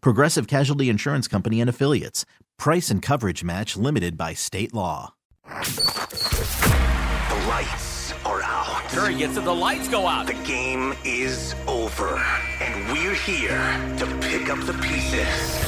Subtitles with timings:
[0.00, 2.24] Progressive Casualty Insurance Company and Affiliates.
[2.58, 5.14] Price and coverage match limited by state law.
[5.46, 8.82] The lights are out.
[8.88, 9.44] Curry gets it.
[9.44, 10.26] The lights go out.
[10.26, 12.16] The game is over.
[12.60, 13.58] And we're here
[13.98, 15.60] to pick up the pieces.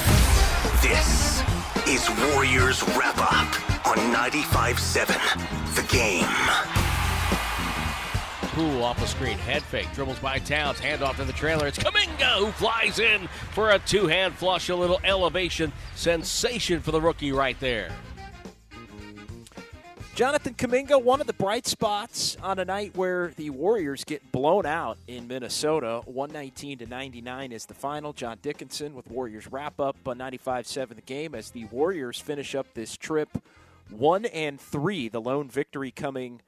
[0.82, 1.42] This
[1.86, 5.16] is Warriors Wrap Up on 95 7,
[5.74, 6.87] The game.
[8.58, 9.38] Poole off the screen.
[9.38, 9.86] Head fake.
[9.94, 10.80] Dribbles by Towns.
[10.80, 11.68] Hand off to the trailer.
[11.68, 14.68] It's Kuminga who flies in for a two hand flush.
[14.68, 15.72] A little elevation.
[15.94, 17.92] Sensation for the rookie right there.
[20.16, 24.66] Jonathan Kuminga, one of the bright spots on a night where the Warriors get blown
[24.66, 26.02] out in Minnesota.
[26.06, 28.12] 119 to 99 is the final.
[28.12, 32.66] John Dickinson with Warriors wrap up on 95-7 the game as the Warriors finish up
[32.74, 33.28] this trip
[33.90, 35.08] 1 and 3.
[35.10, 36.40] The lone victory coming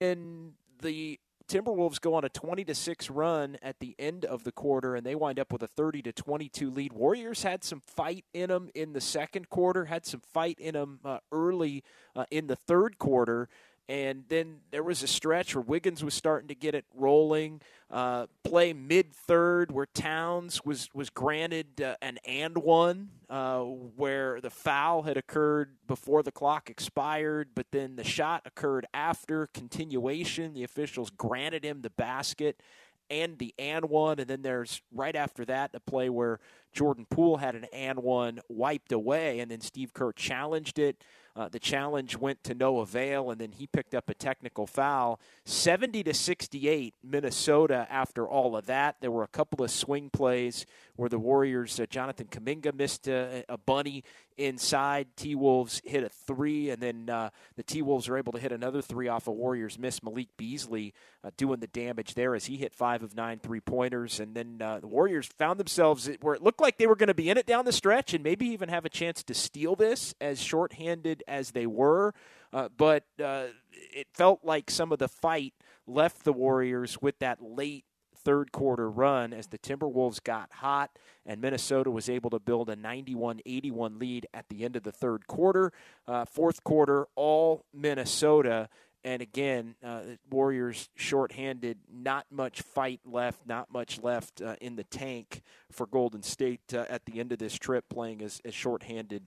[0.00, 4.52] and the Timberwolves go on a 20 to 6 run at the end of the
[4.52, 6.92] quarter and they wind up with a 30 to 22 lead.
[6.92, 11.00] Warriors had some fight in them in the second quarter, had some fight in them
[11.04, 13.48] uh, early uh, in the third quarter.
[13.92, 17.60] And then there was a stretch where Wiggins was starting to get it rolling.
[17.90, 24.40] Uh, play mid third where Towns was was granted uh, an and one uh, where
[24.40, 30.54] the foul had occurred before the clock expired, but then the shot occurred after continuation.
[30.54, 32.62] The officials granted him the basket
[33.10, 36.40] and the and one, and then there's right after that the play where
[36.72, 41.02] Jordan Poole had an and one wiped away, and then Steve Kerr challenged it.
[41.34, 45.18] Uh, the challenge went to no avail, and then he picked up a technical foul.
[45.46, 47.86] 70 to 68, Minnesota.
[47.90, 50.66] After all of that, there were a couple of swing plays
[50.96, 54.04] where the Warriors, uh, Jonathan Kuminga missed a, a bunny
[54.36, 55.08] inside.
[55.16, 58.52] T Wolves hit a three, and then uh, the T Wolves are able to hit
[58.52, 60.02] another three off a of Warriors miss.
[60.02, 60.92] Malik Beasley
[61.24, 64.60] uh, doing the damage there as he hit five of nine three pointers, and then
[64.60, 67.36] uh, the Warriors found themselves where it looked like they were going to be in
[67.36, 71.22] it down the stretch and maybe even have a chance to steal this as shorthanded
[71.28, 72.14] as they were.
[72.52, 75.54] Uh, but uh, it felt like some of the fight
[75.86, 77.84] left the Warriors with that late
[78.24, 80.96] third quarter run as the Timberwolves got hot
[81.26, 84.92] and Minnesota was able to build a 91 81 lead at the end of the
[84.92, 85.72] third quarter.
[86.06, 88.68] Uh, fourth quarter, all Minnesota.
[89.04, 94.84] And again, uh, Warriors shorthanded, not much fight left, not much left uh, in the
[94.84, 99.24] tank for Golden State uh, at the end of this trip, playing as, as shorthanded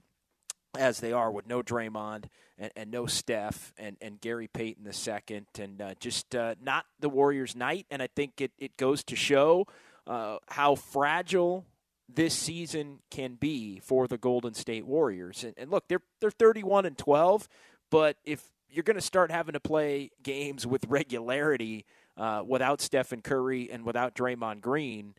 [0.78, 2.24] as they are with no Draymond
[2.58, 6.86] and, and no Steph and, and Gary Payton the second, and uh, just uh, not
[7.00, 7.86] the Warriors' night.
[7.90, 9.66] And I think it, it goes to show
[10.06, 11.66] uh, how fragile
[12.08, 15.44] this season can be for the Golden State Warriors.
[15.44, 17.48] And, and look, they're they're 31 and 12,
[17.90, 21.84] but if you're going to start having to play games with regularity
[22.16, 25.14] uh, without Stephen Curry and without Draymond Green,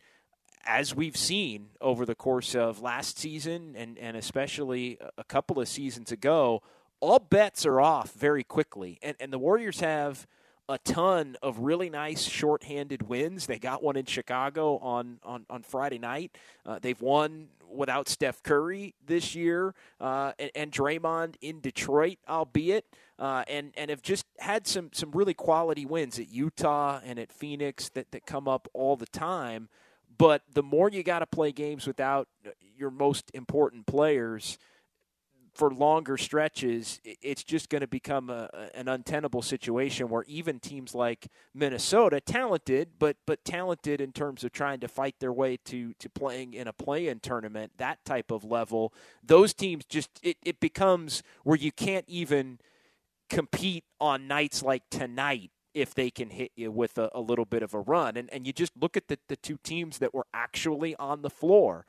[0.66, 5.68] as we've seen over the course of last season and, and especially a couple of
[5.68, 6.62] seasons ago,
[7.00, 8.98] all bets are off very quickly.
[9.02, 10.26] And, and the Warriors have
[10.68, 13.46] a ton of really nice shorthanded wins.
[13.46, 16.36] They got one in Chicago on, on, on Friday night.
[16.66, 22.84] Uh, they've won without Steph Curry this year uh, and, and Draymond in Detroit, albeit.
[23.18, 27.32] Uh, and and have just had some some really quality wins at Utah and at
[27.32, 29.68] Phoenix that, that come up all the time.
[30.16, 32.28] But the more you got to play games without
[32.76, 34.56] your most important players,
[35.58, 40.94] for longer stretches, it's just going to become a, an untenable situation where even teams
[40.94, 45.94] like Minnesota, talented, but but talented in terms of trying to fight their way to
[45.98, 50.60] to playing in a play-in tournament, that type of level, those teams just it, it
[50.60, 52.60] becomes where you can't even
[53.28, 57.64] compete on nights like tonight if they can hit you with a, a little bit
[57.64, 58.16] of a run.
[58.16, 61.30] And and you just look at the, the two teams that were actually on the
[61.30, 61.84] floor.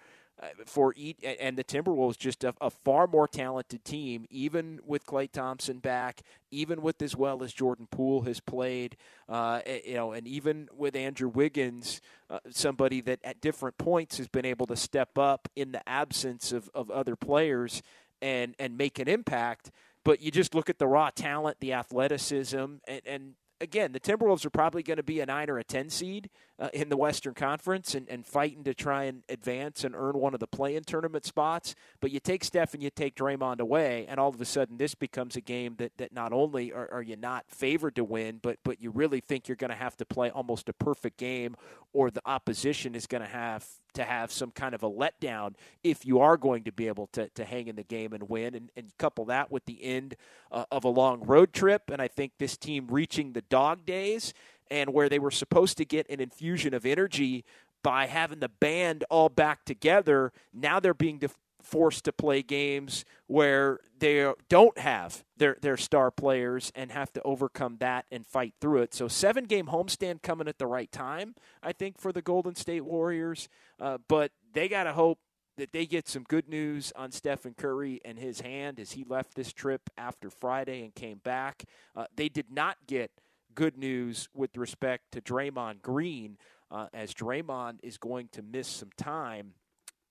[0.65, 5.29] For each, and the Timberwolves just a, a, far more talented team, even with Klay
[5.29, 8.95] Thompson back, even with as well as Jordan Poole has played,
[9.27, 11.99] uh, you know, and even with Andrew Wiggins,
[12.29, 16.53] uh, somebody that at different points has been able to step up in the absence
[16.53, 17.83] of, of other players
[18.21, 19.71] and and make an impact.
[20.05, 22.57] But you just look at the raw talent, the athleticism,
[22.87, 25.89] and, and again, the Timberwolves are probably going to be a nine or a ten
[25.89, 30.17] seed uh, in the Western Conference and, and fighting to try and advance and earn
[30.17, 31.75] one of the play-in tournament spots.
[32.01, 34.95] But you take Steph and you take Draymond away, and all of a sudden this
[34.95, 38.57] becomes a game that, that not only are, are you not favored to win, but
[38.63, 41.55] but you really think you're going to have to play almost a perfect game,
[41.93, 46.05] or the opposition is going to have to have some kind of a letdown if
[46.05, 48.53] you are going to be able to, to hang in the game and win.
[48.53, 50.15] And, and couple that with the end
[50.51, 51.89] uh, of a long road trip.
[51.89, 54.33] And I think this team reaching the dog days
[54.71, 57.43] and where they were supposed to get an infusion of energy
[57.83, 63.05] by having the band all back together, now they're being def- forced to play games
[63.27, 68.53] where they don't have their, their star players and have to overcome that and fight
[68.59, 68.93] through it.
[68.93, 72.85] So, seven game homestand coming at the right time, I think, for the Golden State
[72.85, 73.49] Warriors.
[73.79, 75.19] Uh, but they got to hope
[75.57, 79.35] that they get some good news on Stephen Curry and his hand as he left
[79.35, 81.65] this trip after Friday and came back.
[81.95, 83.11] Uh, they did not get
[83.59, 86.37] good news with respect to Draymond Green,
[86.71, 89.51] uh, as Draymond is going to miss some time.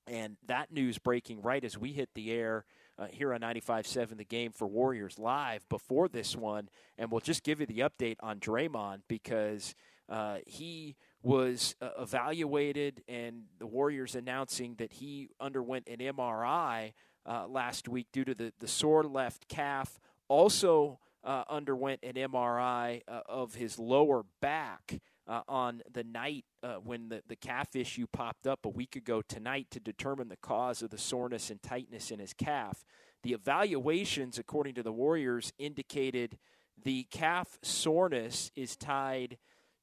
[0.07, 2.67] And that news breaking right as we hit the air
[2.99, 6.69] uh, here on 95.7 The Game for Warriors Live before this one.
[6.99, 9.75] And we'll just give you the update on Draymond because
[10.11, 16.93] uh, he was uh, evaluated, and the Warriors announcing that he underwent an MRI
[17.25, 19.99] uh, last week due to the, the sore left calf.
[20.29, 20.99] Also,
[21.29, 27.11] uh, underwent an MRI uh, of his lower back uh, on the night uh, when
[27.11, 30.89] the, the calf issue popped up a week ago tonight to determine the cause of
[30.89, 32.83] the soreness and tightness in his calf.
[33.23, 36.39] The evaluations, according to the Warriors, indicated
[36.83, 39.37] the calf soreness is tied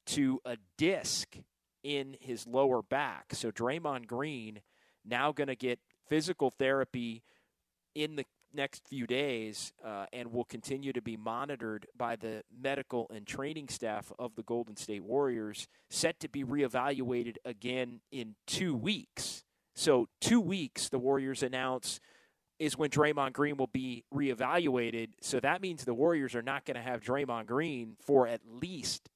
[0.07, 1.37] to a disc
[1.83, 3.33] in his lower back.
[3.33, 4.61] So Draymond Green
[5.05, 7.21] now going to get physical therapy
[7.93, 8.25] in the
[8.55, 13.67] next few days uh, and will continue to be monitored by the medical and training
[13.69, 19.43] staff of the Golden State Warriors, set to be reevaluated again in two weeks.
[19.75, 21.99] So, two weeks, the Warriors announce,
[22.57, 25.09] is when Draymond Green will be reevaluated.
[25.21, 29.09] So, that means the Warriors are not going to have Draymond Green for at least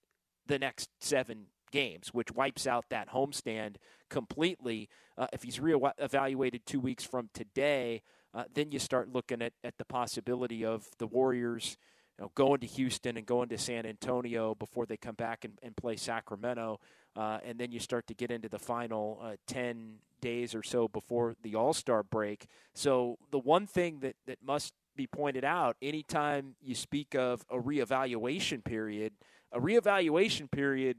[0.45, 3.75] the next seven games, which wipes out that homestand
[4.09, 4.89] completely.
[5.17, 8.01] Uh, if he's reevaluated two weeks from today,
[8.33, 11.77] uh, then you start looking at, at the possibility of the Warriors
[12.17, 15.57] you know, going to Houston and going to San Antonio before they come back and,
[15.63, 16.79] and play Sacramento.
[17.15, 20.87] Uh, and then you start to get into the final uh, 10 days or so
[20.87, 22.47] before the All Star break.
[22.75, 27.57] So, the one thing that, that must be pointed out anytime you speak of a
[27.57, 29.13] reevaluation period,
[29.51, 30.97] a reevaluation period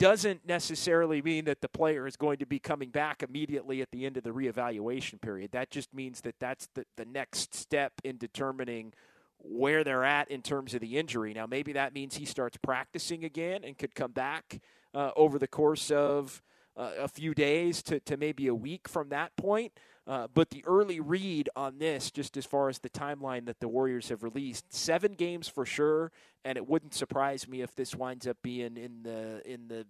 [0.00, 4.06] doesn't necessarily mean that the player is going to be coming back immediately at the
[4.06, 5.52] end of the reevaluation period.
[5.52, 8.94] That just means that that's the, the next step in determining
[9.38, 11.34] where they're at in terms of the injury.
[11.34, 14.60] Now, maybe that means he starts practicing again and could come back
[14.94, 16.42] uh, over the course of
[16.78, 19.72] uh, a few days to, to maybe a week from that point.
[20.06, 23.68] Uh, but the early read on this, just as far as the timeline that the
[23.68, 26.10] Warriors have released, seven games for sure,
[26.44, 29.86] and it wouldn't surprise me if this winds up being in the in the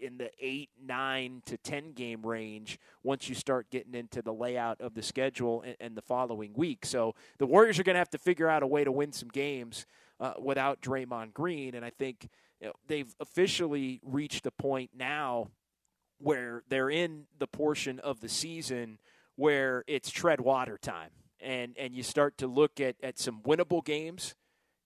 [0.00, 4.80] in the eight, nine to ten game range once you start getting into the layout
[4.80, 6.86] of the schedule and, and the following week.
[6.86, 9.28] So the Warriors are going to have to figure out a way to win some
[9.28, 9.84] games
[10.20, 12.28] uh, without Draymond Green, and I think
[12.60, 15.48] you know, they've officially reached a point now
[16.18, 18.98] where they're in the portion of the season
[19.40, 21.10] where it's tread water time.
[21.40, 24.34] and and you start to look at at some winnable games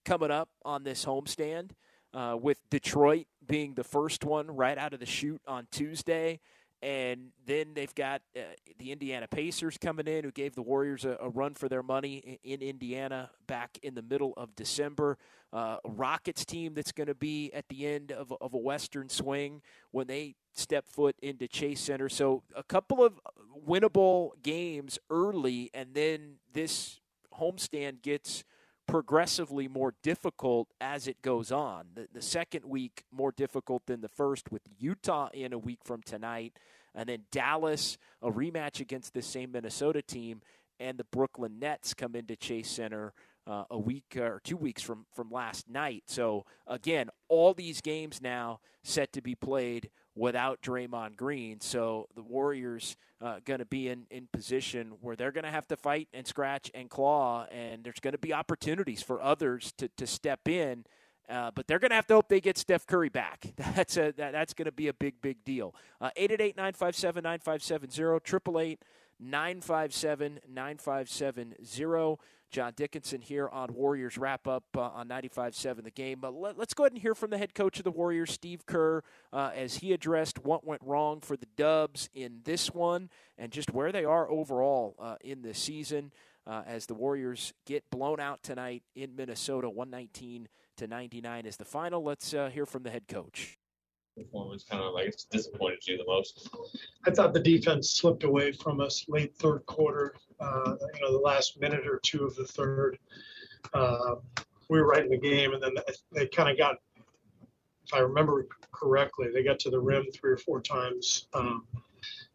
[0.05, 1.71] coming up on this homestand,
[2.13, 6.39] uh, with Detroit being the first one right out of the chute on Tuesday.
[6.85, 8.41] And then they've got uh,
[8.77, 12.37] the Indiana Pacers coming in, who gave the Warriors a, a run for their money
[12.43, 15.17] in, in, Indiana back in the middle of December.
[15.51, 19.09] Uh, a Rockets team that's going to be at the end of, of a Western
[19.09, 22.07] swing when they step foot into Chase Center.
[22.07, 23.19] So a couple of
[23.67, 26.99] winnable games early, and then this
[27.39, 28.43] homestand gets
[28.87, 31.87] progressively more difficult as it goes on.
[31.95, 36.01] The, the second week more difficult than the first, with Utah in a week from
[36.03, 36.57] tonight,
[36.93, 40.41] and then Dallas, a rematch against the same Minnesota team,
[40.79, 43.13] and the Brooklyn Nets come into Chase Center
[43.47, 46.03] uh, a week or two weeks from from last night.
[46.07, 51.59] So again, all these games now set to be played without Draymond Green.
[51.59, 55.67] So the Warriors uh, going to be in, in position where they're going to have
[55.67, 59.89] to fight and scratch and claw, and there's going to be opportunities for others to,
[59.97, 60.85] to step in.
[61.27, 63.53] Uh, but they're going to have to hope they get Steph Curry back.
[63.57, 65.73] That's a that, that's going to be a big big deal.
[65.99, 68.79] Uh, eight eight eight nine five seven nine five seven zero triple eight
[69.19, 71.55] 957 9570.
[72.55, 76.19] John Dickinson here on Warriors Wrap Up uh, on 95.7 The Game.
[76.21, 78.65] But let, us go ahead and hear from the head coach of the Warriors, Steve
[78.65, 83.51] Kerr, uh, as he addressed what went wrong for the Dubs in this one and
[83.51, 86.13] just where they are overall uh, in the season
[86.47, 90.47] uh, as the Warriors get blown out tonight in Minnesota, 119
[90.77, 92.05] to 99 is the final.
[92.05, 93.57] Let's uh, hear from the head coach
[94.15, 96.49] performance kind of like disappointed you the most?
[97.05, 100.15] I thought the defense slipped away from us late third quarter.
[100.39, 102.97] Uh, you know, the last minute or two of the third,
[103.73, 104.15] uh,
[104.69, 105.73] we were right in the game, and then
[106.11, 106.77] they kind of got,
[107.85, 111.65] if I remember correctly, they got to the rim three or four times, um,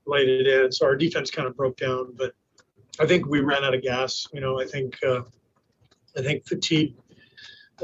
[0.06, 0.72] laid it in.
[0.72, 2.32] So our defense kind of broke down, but
[2.98, 4.26] I think we ran out of gas.
[4.32, 5.22] You know, I think uh,
[6.16, 6.96] I think fatigue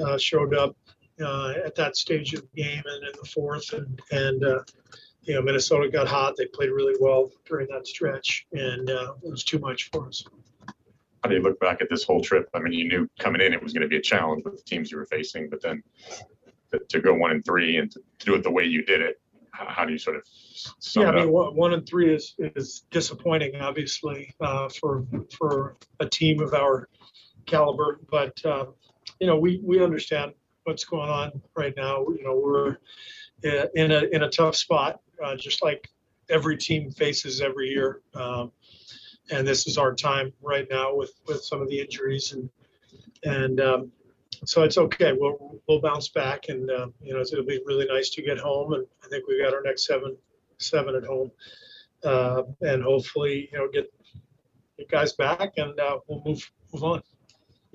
[0.03, 0.77] uh, showed up
[1.21, 3.73] uh, at that stage of the game and in the fourth.
[3.73, 4.61] And, and uh,
[5.23, 6.35] you know, Minnesota got hot.
[6.37, 10.25] They played really well during that stretch, and uh, it was too much for us.
[11.23, 12.49] How do you look back at this whole trip?
[12.55, 14.63] I mean, you knew coming in it was going to be a challenge with the
[14.63, 15.83] teams you were facing, but then
[16.73, 19.21] to, to go one and three and to, do it the way you did it,
[19.51, 20.23] how, how do you sort of
[20.95, 25.05] yeah, I mean, one, one, and three is is disappointing, obviously, uh, for
[25.37, 26.89] for a team of our
[27.47, 28.01] caliber.
[28.11, 28.67] But uh,
[29.21, 30.33] you know, we we understand
[30.67, 32.05] what's going on right now.
[32.09, 32.77] You know, we're
[33.75, 35.89] in a in a tough spot, uh, just like
[36.29, 38.01] every team faces every year.
[38.15, 38.53] Um,
[39.31, 42.49] and this is our time right now with with some of the injuries and
[43.25, 43.93] and um,
[44.45, 45.13] so it's okay.
[45.13, 48.75] We'll we'll bounce back, and uh, you know it'll be really nice to get home.
[48.75, 50.17] And I think we've got our next seven
[50.59, 51.31] seven at home,
[52.05, 53.93] uh, and hopefully you know get
[54.79, 57.03] get guys back, and uh, we'll move move on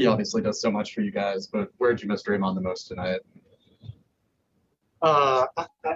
[0.02, 2.88] he obviously does so much for you guys, but where'd you miss Draymond the most
[2.88, 3.20] tonight?
[5.02, 5.96] Uh, I, I,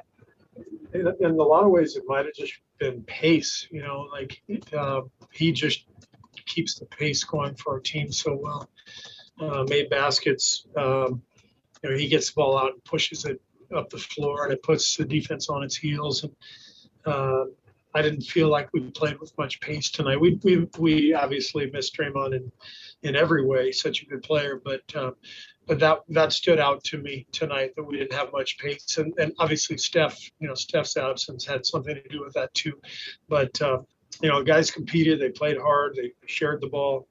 [0.93, 3.67] in, in, a lot of ways, it might have just been pace.
[3.71, 4.41] You know, like
[4.77, 5.85] uh, he just
[6.45, 8.69] keeps the pace going for our team so well.
[9.39, 10.65] Uh, made baskets.
[10.77, 11.21] Um,
[11.83, 13.41] you know, he gets the ball out and pushes it
[13.75, 16.23] up the floor, and it puts the defense on its heels.
[16.23, 16.35] And
[17.05, 17.45] uh,
[17.95, 20.19] I didn't feel like we played with much pace tonight.
[20.19, 22.51] We we we obviously missed Draymond in
[23.03, 25.11] in every way, such a good player, but uh,
[25.65, 29.13] but that that stood out to me tonight that we didn't have much pace, and
[29.17, 32.73] and obviously Steph, you know, Steph's absence had something to do with that too.
[33.29, 33.79] But uh,
[34.21, 37.07] you know, guys competed, they played hard, they shared the ball.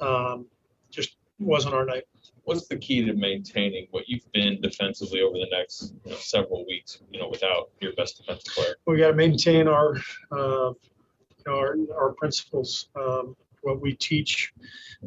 [0.00, 0.46] Um,
[0.90, 2.04] just wasn't our night
[2.46, 6.64] what's the key to maintaining what you've been defensively over the next you know, several
[6.66, 7.00] weeks?
[7.12, 8.76] You know, without your best defensive player.
[8.86, 9.96] We got to maintain our,
[10.32, 12.88] uh, you know, our our principles.
[12.96, 14.52] Um, what we teach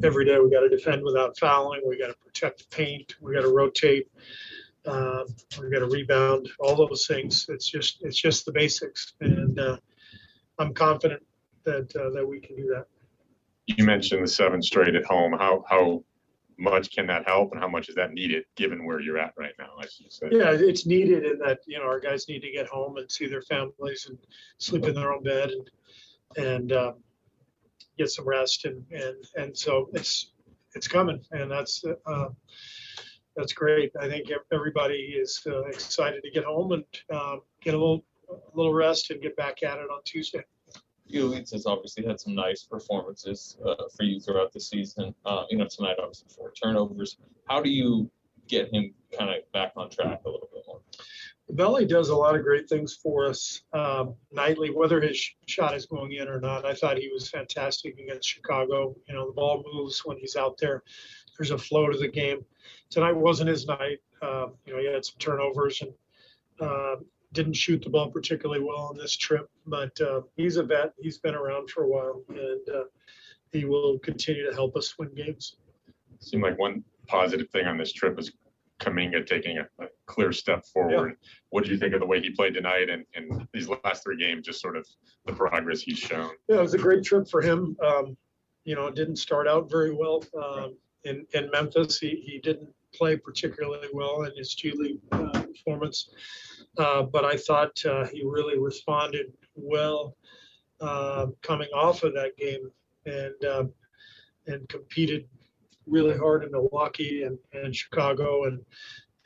[0.04, 0.38] every day.
[0.38, 1.80] We got to defend without fouling.
[1.86, 3.14] We got to protect the paint.
[3.18, 4.08] We got to rotate.
[4.84, 5.24] Uh,
[5.58, 6.50] we got to rebound.
[6.58, 7.46] All those things.
[7.48, 9.78] It's just it's just the basics, and uh,
[10.58, 11.22] I'm confident
[11.64, 12.84] that uh, that we can do that.
[13.66, 15.32] You mentioned the seven straight at home.
[15.32, 16.04] How how
[16.60, 19.54] much can that help and how much is that needed given where you're at right
[19.58, 20.28] now you said?
[20.32, 23.26] Yeah it's needed in that you know our guys need to get home and see
[23.26, 24.18] their families and
[24.58, 25.70] sleep in their own bed and
[26.36, 26.94] and um,
[27.98, 30.32] get some rest and and and so it's
[30.74, 32.28] it's coming and that's uh,
[33.36, 33.92] that's great.
[33.98, 38.56] I think everybody is uh, excited to get home and uh, get a little a
[38.56, 40.44] little rest and get back at it on tuesday
[41.18, 45.14] Leeds has obviously had some nice performances uh, for you throughout the season.
[45.24, 47.16] Uh, you know, tonight obviously four turnovers.
[47.48, 48.10] How do you
[48.48, 50.80] get him kind of back on track a little bit more?
[51.52, 55.74] Belly does a lot of great things for us um, nightly, whether his sh- shot
[55.74, 56.64] is going in or not.
[56.64, 58.94] I thought he was fantastic against Chicago.
[59.08, 60.82] You know, the ball moves when he's out there.
[61.36, 62.44] There's a flow to the game.
[62.90, 63.98] Tonight wasn't his night.
[64.22, 65.92] Uh, you know, he had some turnovers and
[66.60, 66.96] uh,
[67.32, 69.48] didn't shoot the ball particularly well on this trip.
[69.66, 70.92] But uh, he's a vet.
[70.98, 72.84] He's been around for a while, and uh,
[73.52, 75.56] he will continue to help us win games.
[76.20, 78.32] Seemed like one positive thing on this trip was
[78.80, 81.16] Kuminga taking a, a clear step forward.
[81.20, 81.28] Yeah.
[81.50, 84.16] What do you think of the way he played tonight and, and these last three
[84.16, 84.86] games, just sort of
[85.26, 86.30] the progress he's shown?
[86.48, 87.76] Yeah, it was a great trip for him.
[87.82, 88.16] Um,
[88.64, 91.98] you know, it didn't start out very well um, in, in Memphis.
[91.98, 96.10] He, he didn't play particularly well in his G League uh, performance,
[96.80, 100.16] uh, but I thought uh, he really responded well
[100.80, 102.70] uh, coming off of that game
[103.06, 103.72] and um,
[104.46, 105.28] and competed
[105.86, 108.60] really hard in Milwaukee and, and Chicago and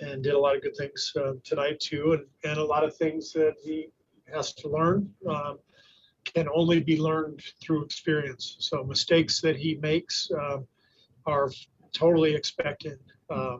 [0.00, 2.96] and did a lot of good things uh, tonight too and, and a lot of
[2.96, 3.88] things that he
[4.32, 5.58] has to learn um,
[6.24, 8.56] can only be learned through experience.
[8.58, 10.58] So mistakes that he makes uh,
[11.26, 11.50] are
[11.92, 12.98] totally expected
[13.30, 13.58] uh,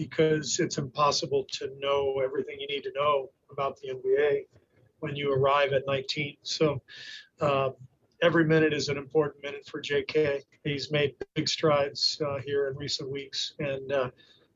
[0.00, 4.46] because it's impossible to know everything you need to know about the NBA
[5.00, 6.38] when you arrive at 19.
[6.42, 6.80] So
[7.42, 7.68] uh,
[8.22, 10.40] every minute is an important minute for JK.
[10.64, 14.10] He's made big strides uh, here in recent weeks, and uh,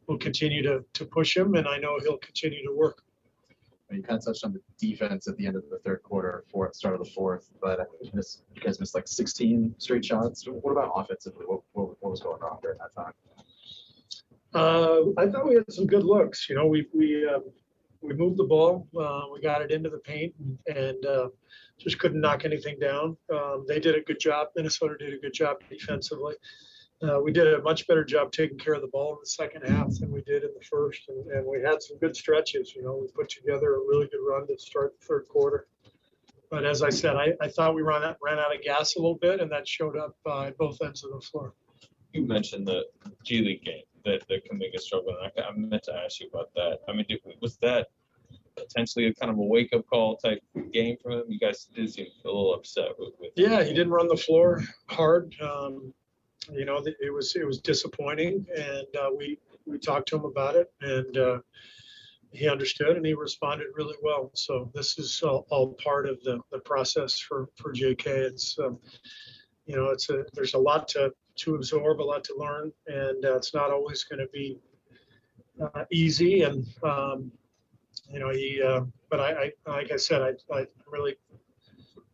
[0.06, 3.02] we'll continue to, to push him, and I know he'll continue to work.
[3.90, 6.74] You kind of touched on the defense at the end of the third quarter, fourth,
[6.74, 8.10] start of the fourth, but you,
[8.64, 10.46] guys missed like 16 straight shots.
[10.48, 11.44] What about offensively?
[11.46, 13.12] What, what, what was going on during that time?
[14.54, 16.48] Uh, I thought we had some good looks.
[16.48, 17.42] You know, we we um,
[18.00, 20.34] we moved the ball, uh, we got it into the paint,
[20.68, 21.28] and uh,
[21.78, 23.16] just couldn't knock anything down.
[23.32, 24.48] Um, they did a good job.
[24.54, 26.34] Minnesota did a good job defensively.
[27.02, 29.62] Uh, we did a much better job taking care of the ball in the second
[29.66, 32.74] half than we did in the first, and, and we had some good stretches.
[32.76, 35.66] You know, we put together a really good run to start the third quarter.
[36.50, 39.00] But as I said, I, I thought we ran out, ran out of gas a
[39.00, 41.54] little bit, and that showed up uh, at both ends of the floor.
[42.12, 42.84] You mentioned the
[43.24, 45.16] G League game that the Kuminga struggle.
[45.22, 46.80] I, I meant to ask you about that.
[46.88, 47.06] I mean,
[47.40, 47.88] was that
[48.56, 51.24] potentially a kind of a wake up call type game for him?
[51.28, 53.14] You guys did seem a little upset with.
[53.18, 55.34] with yeah, he didn't run the floor hard.
[55.40, 55.92] Um,
[56.52, 60.56] you know, it was it was disappointing, and uh, we we talked to him about
[60.56, 61.38] it, and uh,
[62.34, 64.30] he understood and he responded really well.
[64.34, 68.06] So this is all, all part of the, the process for for JK.
[68.06, 68.78] It's um,
[69.66, 73.24] you know, it's a there's a lot to to absorb, a lot to learn, and
[73.24, 74.58] uh, it's not always going to be
[75.60, 76.42] uh, easy.
[76.42, 77.32] And um,
[78.10, 78.62] you know, he.
[78.62, 81.16] Uh, but I, I, like I said, I, I'm really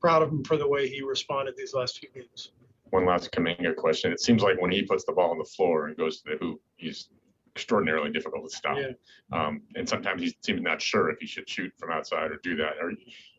[0.00, 2.52] proud of him for the way he responded these last few games.
[2.90, 4.12] One last Kuminga question.
[4.12, 6.36] It seems like when he puts the ball on the floor and goes to the
[6.38, 7.08] hoop, he's
[7.54, 8.78] extraordinarily difficult to stop.
[8.78, 8.92] Yeah.
[9.32, 12.56] Um, and sometimes he seems not sure if he should shoot from outside or do
[12.56, 12.74] that.
[12.80, 12.92] Or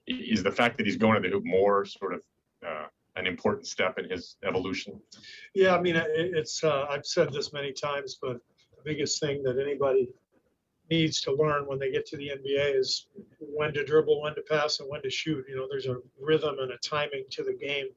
[0.08, 2.24] is the fact that he's going to the hoop more sort of
[2.66, 2.86] uh,
[3.22, 5.00] an important step in his evolution?
[5.54, 8.38] Yeah, I mean, it's uh, I've said this many times, but
[8.76, 10.10] the biggest thing that anybody
[10.90, 13.08] needs to learn when they get to the NBA is
[13.40, 15.46] when to dribble, when to pass, and when to shoot.
[15.48, 17.88] You know, there's a rhythm and a timing to the game,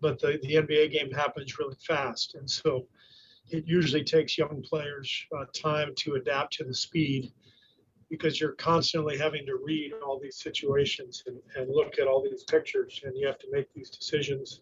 [0.00, 2.34] but the, the NBA game happens really fast.
[2.34, 2.86] And so
[3.50, 7.32] it usually takes young players uh, time to adapt to the speed
[8.10, 12.44] because you're constantly having to read all these situations and, and look at all these
[12.44, 14.60] pictures and you have to make these decisions.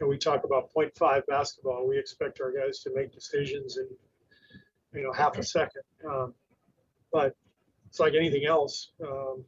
[0.00, 1.86] And we talk about 0.5 basketball.
[1.86, 3.88] We expect our guys to make decisions in,
[4.94, 5.82] you know, half a second.
[6.08, 6.34] Um,
[7.12, 7.34] but
[7.88, 9.44] it's like anything else um,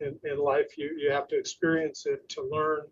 [0.00, 0.76] in, in life.
[0.76, 2.82] You, you have to experience it to learn.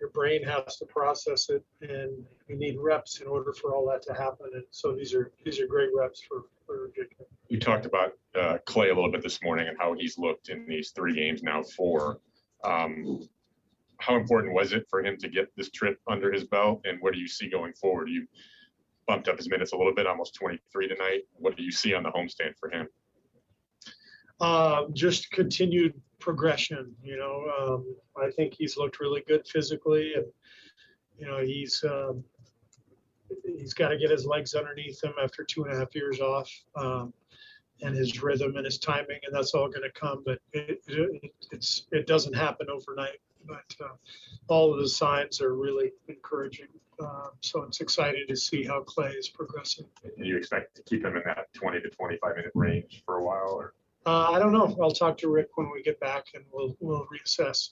[0.00, 4.02] Your brain has to process it, and you need reps in order for all that
[4.02, 4.50] to happen.
[4.52, 7.26] And so these are these are great reps for for Jacob.
[7.50, 10.66] We talked about uh, Klay a little bit this morning and how he's looked in
[10.68, 12.18] these three games now four.
[12.64, 13.26] Um,
[13.98, 17.14] how important was it for him to get this trip under his belt, and what
[17.14, 18.08] do you see going forward?
[18.08, 18.26] You
[19.06, 21.22] bumped up his minutes a little bit, almost 23 tonight.
[21.34, 22.88] What do you see on the homestand for him?
[24.40, 25.94] Uh, just continued
[26.26, 26.92] progression.
[27.04, 30.26] You know, um, I think he's looked really good physically, and
[31.16, 32.24] you know he's um,
[33.44, 36.50] he's got to get his legs underneath him after two and a half years off,
[36.74, 37.14] um,
[37.82, 40.24] and his rhythm and his timing, and that's all going to come.
[40.26, 43.20] But it, it, it's it doesn't happen overnight.
[43.46, 43.94] But uh,
[44.48, 46.66] all of the signs are really encouraging.
[46.98, 49.86] Uh, so it's exciting to see how Klay is progressing.
[50.02, 53.22] And you expect to keep him in that 20 to 25 minute range for a
[53.22, 53.74] while, or?
[54.06, 54.76] Uh, I don't know.
[54.80, 57.70] I'll talk to Rick when we get back, and we'll we'll reassess.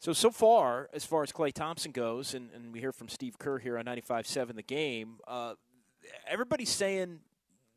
[0.00, 3.38] So so far, as far as Klay Thompson goes, and, and we hear from Steve
[3.38, 5.20] Kerr here on 95.7 The Game.
[5.28, 5.54] Uh,
[6.26, 7.20] everybody's saying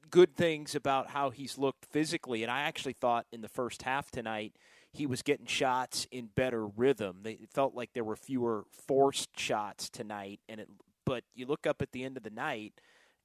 [0.10, 4.10] good things about how he's looked physically, and I actually thought in the first half
[4.10, 4.56] tonight
[4.92, 7.20] he was getting shots in better rhythm.
[7.22, 10.70] They it felt like there were fewer forced shots tonight, and it.
[11.06, 12.74] But you look up at the end of the night,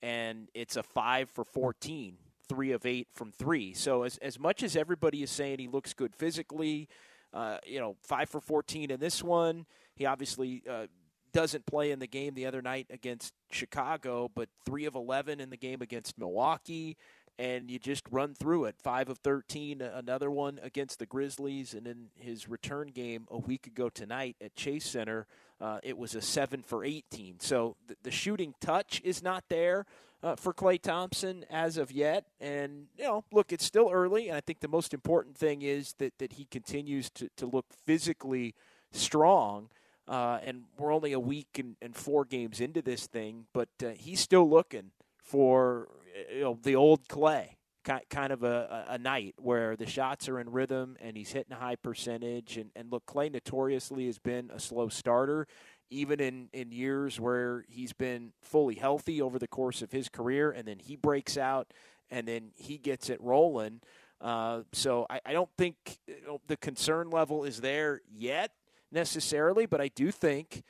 [0.03, 2.19] and it's a five for 14,
[2.51, 3.73] three of eight from three.
[3.73, 6.89] So as as much as everybody is saying he looks good physically,
[7.33, 9.67] uh, you know, five for 14 in this one.
[9.95, 10.87] He obviously uh,
[11.33, 15.51] doesn't play in the game the other night against Chicago, but three of 11 in
[15.51, 16.97] the game against Milwaukee.
[17.39, 18.75] And you just run through it.
[18.83, 21.73] Five of 13, another one against the Grizzlies.
[21.73, 25.29] And in his return game a week ago tonight at Chase Center,
[25.61, 27.41] uh, it was a 7 for 18.
[27.41, 29.87] So the, the shooting touch is not there
[30.23, 32.27] uh, for Klay Thompson as of yet.
[32.41, 34.29] And, you know, look, it's still early.
[34.29, 37.67] And I think the most important thing is that, that he continues to, to look
[37.85, 38.55] physically
[38.93, 39.69] strong.
[40.09, 43.91] Uh, and we're only a week and, and, four games into this thing, but uh,
[43.91, 44.91] he's still looking
[45.23, 45.87] for
[46.35, 47.51] you know the old Klay
[47.85, 51.57] kind of a, a, night where the shots are in rhythm and he's hitting a
[51.57, 52.57] high percentage.
[52.57, 55.47] And, and look, Klay notoriously has been a slow starter,
[55.89, 60.51] even in, in years where he's been fully healthy over the course of his career,
[60.51, 61.73] and then he breaks out
[62.11, 63.81] and then he gets it rolling.
[64.21, 68.53] Uh, so I, I, don't think know, the concern level is there yet
[68.93, 70.63] necessarily, but I do think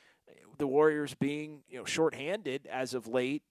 [0.61, 3.41] the Warriors being you know shorthanded as of late,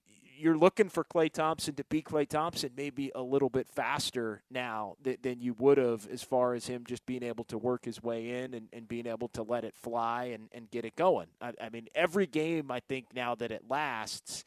[0.41, 4.95] you're looking for Klay Thompson to be Klay Thompson maybe a little bit faster now
[5.01, 8.43] than you would have as far as him just being able to work his way
[8.43, 11.27] in and, and being able to let it fly and, and get it going.
[11.41, 14.45] I, I mean, every game I think now that it lasts,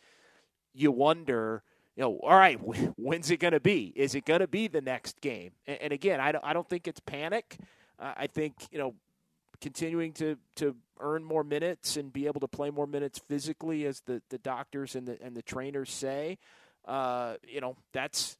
[0.74, 1.62] you wonder–
[1.96, 2.58] you know, all right,
[2.96, 3.92] when's it going to be?
[3.94, 5.52] Is it going to be the next game?
[5.66, 7.56] And, and, again, I don't, I don't think it's panic.
[7.98, 8.94] Uh, I think, you know,
[9.60, 14.00] continuing to, to earn more minutes and be able to play more minutes physically, as
[14.00, 16.38] the, the doctors and the and the trainers say,
[16.86, 18.36] uh, you know that's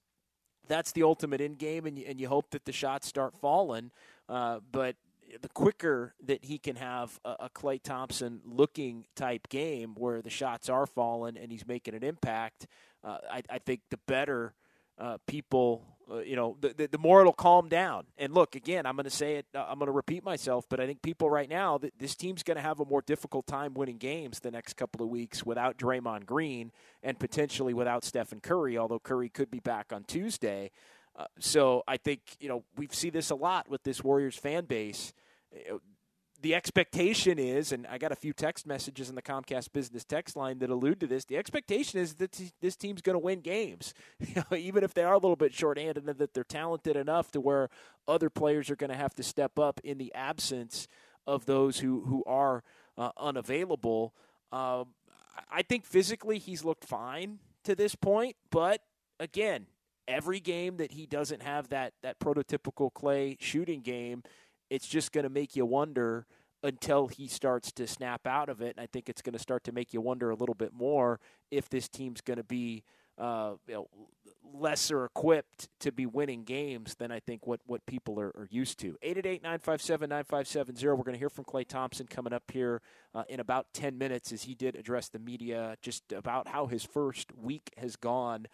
[0.69, 3.91] that's the ultimate end game, and you, and you hope that the shots start falling.
[4.29, 4.97] Uh, but
[5.41, 10.31] the quicker that he can have a, a Klay Thompson looking type game where the
[10.31, 12.67] shots are falling and he's making an impact,
[13.03, 14.55] uh, I, I think the better
[14.99, 18.05] uh, people uh, you know, the, the, the, more it'll calm down.
[18.19, 20.81] And look, again, I'm going to say it, uh, I'm going to repeat myself, but
[20.81, 23.75] I think people right now, th- this team's going to have a more difficult time
[23.75, 28.77] winning games the next couple of weeks without Draymond Green and potentially without Stephen Curry,
[28.77, 30.71] although Curry could be back on Tuesday.
[31.17, 34.65] Uh, so I think, you know, we see this a lot with this Warriors fan
[34.65, 35.13] base
[36.45, 40.37] the expectation is, and I got a few text messages in the Comcast business text
[40.37, 41.25] line that allude to this.
[41.25, 45.05] The expectation is that this team's going to win games, you know, even if they
[45.05, 47.71] are a little bit shorthanded, and that they're talented enough to where
[48.07, 50.87] other players are going to have to step up in the absence
[51.27, 52.63] of those who who are
[52.99, 54.13] uh, unavailable.
[54.53, 54.89] Um,
[55.51, 58.83] I think physically he's looked fine to this point, but
[59.19, 59.65] again,
[60.07, 64.23] every game that he doesn't have that that prototypical Klay shooting game
[64.75, 66.27] it's just going to make you wonder
[66.65, 68.75] until he starts to snap out of it.
[68.77, 71.21] And I think it's going to start to make you wonder a little bit more
[71.51, 72.83] if this team's going to be
[73.17, 73.89] uh, you know,
[74.53, 78.81] lesser equipped to be winning games than I think what, what people are, are used
[78.81, 78.97] to.
[79.05, 80.83] 888-957-9570.
[80.85, 82.83] We're going to hear from Klay Thompson coming up here
[83.15, 86.83] uh, in about 10 minutes as he did address the media just about how his
[86.83, 88.47] first week has gone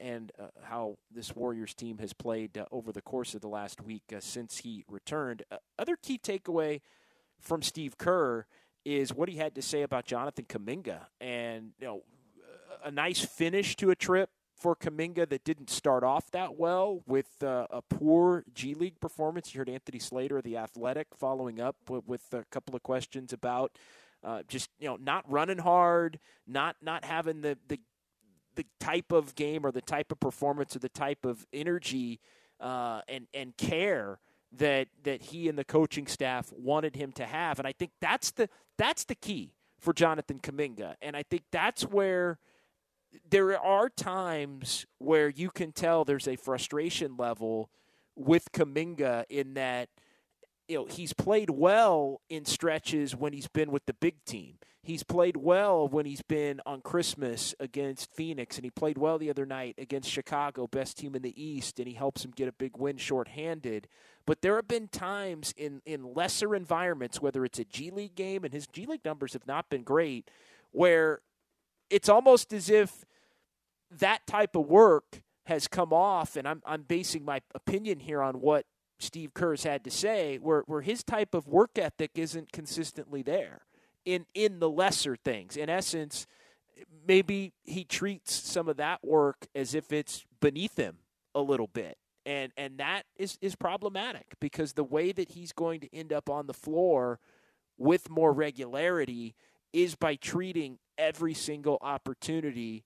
[0.00, 3.82] and uh, how this Warriors team has played uh, over the course of the last
[3.82, 5.42] week uh, since he returned.
[5.50, 6.80] Uh, other key takeaway
[7.38, 8.46] from Steve Kerr
[8.86, 12.02] is what he had to say about Jonathan Kuminga, and you know,
[12.84, 17.42] a nice finish to a trip for Kuminga that didn't start off that well with
[17.42, 19.52] uh, a poor G League performance.
[19.52, 23.32] You heard Anthony Slater, of the Athletic, following up with, with a couple of questions
[23.32, 23.72] about.
[24.24, 27.78] Uh, just you know, not running hard, not not having the, the
[28.56, 32.20] the type of game or the type of performance or the type of energy
[32.60, 34.18] uh, and and care
[34.52, 37.58] that that he and the coaching staff wanted him to have.
[37.58, 40.94] And I think that's the that's the key for Jonathan Kuminga.
[41.02, 42.38] And I think that's where
[43.28, 47.70] there are times where you can tell there's a frustration level
[48.14, 49.88] with Kuminga in that
[50.68, 54.58] you know he's played well in stretches when he's been with the big team.
[54.82, 59.30] He's played well when he's been on Christmas against Phoenix, and he played well the
[59.30, 62.52] other night against Chicago, best team in the East, and he helps him get a
[62.52, 63.88] big win shorthanded.
[64.26, 68.44] But there have been times in, in lesser environments, whether it's a G League game,
[68.44, 70.30] and his G League numbers have not been great,
[70.70, 71.20] where
[71.90, 73.04] it's almost as if
[73.90, 78.36] that type of work has come off, and I'm, I'm basing my opinion here on
[78.36, 78.66] what
[78.98, 83.62] Steve Kerr's had to say, where, where his type of work ethic isn't consistently there
[84.04, 85.56] in in the lesser things.
[85.56, 86.26] In essence,
[87.06, 90.98] maybe he treats some of that work as if it's beneath him
[91.34, 91.98] a little bit.
[92.24, 96.30] And and that is is problematic because the way that he's going to end up
[96.30, 97.20] on the floor
[97.76, 99.34] with more regularity
[99.72, 102.84] is by treating every single opportunity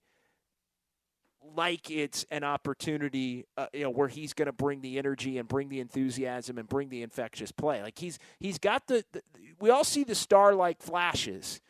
[1.55, 5.47] like it's an opportunity, uh, you know, where he's going to bring the energy and
[5.47, 7.81] bring the enthusiasm and bring the infectious play.
[7.81, 9.21] Like he's he's got the, the
[9.59, 11.61] we all see the star like flashes,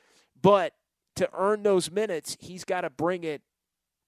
[0.42, 0.74] but
[1.16, 3.42] to earn those minutes, he's got to bring it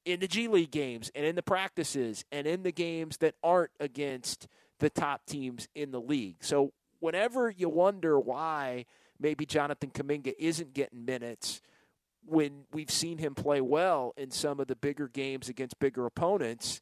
[0.06, 3.72] in the G League games and in the practices and in the games that aren't
[3.80, 4.48] against
[4.80, 6.38] the top teams in the league.
[6.42, 8.86] So whenever you wonder why
[9.20, 11.62] maybe Jonathan Kuminga isn't getting minutes
[12.26, 16.82] when we've seen him play well in some of the bigger games against bigger opponents,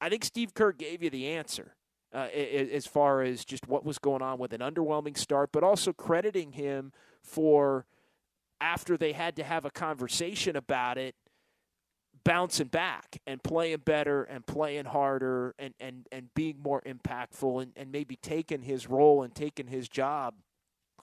[0.00, 1.74] I think Steve Kerr gave you the answer.
[2.12, 5.92] Uh, as far as just what was going on with an underwhelming start, but also
[5.92, 6.90] crediting him
[7.22, 7.86] for
[8.60, 11.14] after they had to have a conversation about it,
[12.24, 17.72] bouncing back and playing better and playing harder and, and, and being more impactful and,
[17.76, 20.34] and maybe taking his role and taking his job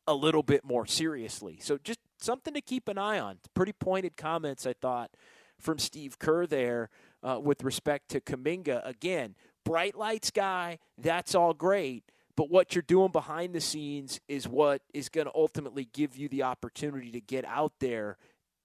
[0.07, 1.57] a little bit more seriously.
[1.61, 3.37] So just something to keep an eye on.
[3.53, 5.11] Pretty pointed comments, I thought,
[5.59, 6.89] from Steve Kerr there
[7.23, 8.87] uh, with respect to Kuminga.
[8.87, 12.03] Again, bright lights guy, that's all great.
[12.35, 16.29] But what you're doing behind the scenes is what is going to ultimately give you
[16.29, 18.17] the opportunity to get out there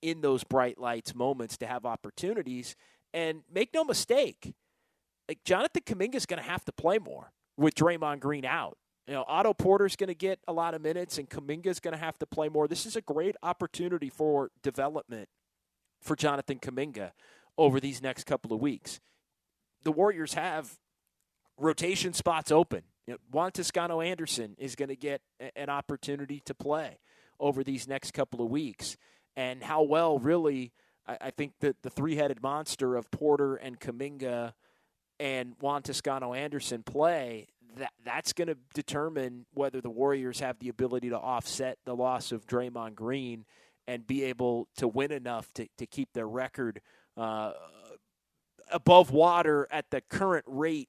[0.02, 2.76] in those bright lights moments to have opportunities.
[3.14, 4.54] And make no mistake,
[5.28, 8.76] like Jonathan Kuminga is going to have to play more with Draymond Green out.
[9.06, 11.98] You know, Otto Porter's going to get a lot of minutes, and Kuminga's going to
[11.98, 12.68] have to play more.
[12.68, 15.28] This is a great opportunity for development
[16.00, 17.12] for Jonathan Kuminga
[17.58, 19.00] over these next couple of weeks.
[19.82, 20.78] The Warriors have
[21.58, 22.82] rotation spots open.
[23.06, 25.20] You know, Juan Toscano Anderson is going to get
[25.56, 26.98] an opportunity to play
[27.40, 28.96] over these next couple of weeks.
[29.36, 30.72] And how well, really,
[31.06, 34.52] I, I think that the three headed monster of Porter and Kuminga
[35.18, 40.68] and Juan Toscano Anderson play, that that's going to determine whether the Warriors have the
[40.68, 43.44] ability to offset the loss of Draymond Green
[43.86, 46.80] and be able to win enough to, to keep their record
[47.16, 47.52] uh,
[48.70, 50.88] above water at the current rate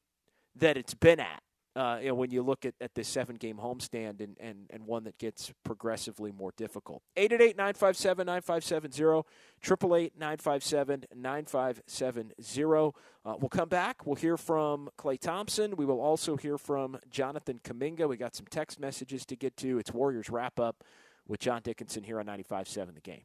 [0.55, 1.41] that it's been at.
[1.75, 4.85] Uh, you know, when you look at, at this seven game homestand and, and, and
[4.85, 7.01] one that gets progressively more difficult.
[7.17, 9.23] 888 957 9570,
[9.63, 12.93] 888 957 9570.
[13.25, 14.05] Uh, we'll come back.
[14.05, 15.75] We'll hear from Klay Thompson.
[15.75, 18.07] We will also hear from Jonathan Kuminga.
[18.07, 19.79] We got some text messages to get to.
[19.79, 20.83] It's Warriors wrap up
[21.27, 23.23] with John Dickinson here on 95.7 The Game.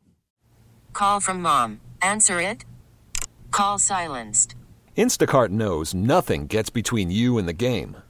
[0.95, 1.81] Call from mom.
[2.01, 2.65] Answer it.
[3.51, 4.55] Call silenced.
[4.97, 7.99] Instacart knows nothing gets between you and the game.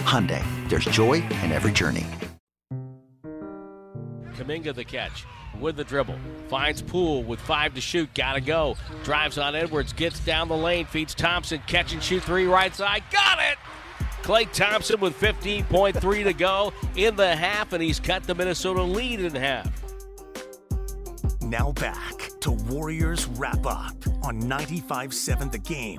[0.00, 2.06] Hyundai, there's joy in every journey.
[4.36, 5.24] Kuminga the catch
[5.60, 6.18] with the dribble.
[6.48, 8.08] Finds Poole with five to shoot.
[8.14, 8.76] Gotta go.
[9.02, 9.92] Drives on Edwards.
[9.92, 10.86] Gets down the lane.
[10.86, 11.60] Feeds Thompson.
[11.66, 13.02] Catch and shoot three right side.
[13.10, 13.58] Got it!
[14.22, 19.20] Klay Thompson with 15.3 to go in the half, and he's cut the Minnesota lead
[19.20, 19.70] in half.
[21.40, 25.98] Now back to Warriors wrap up on 95 7 The Game.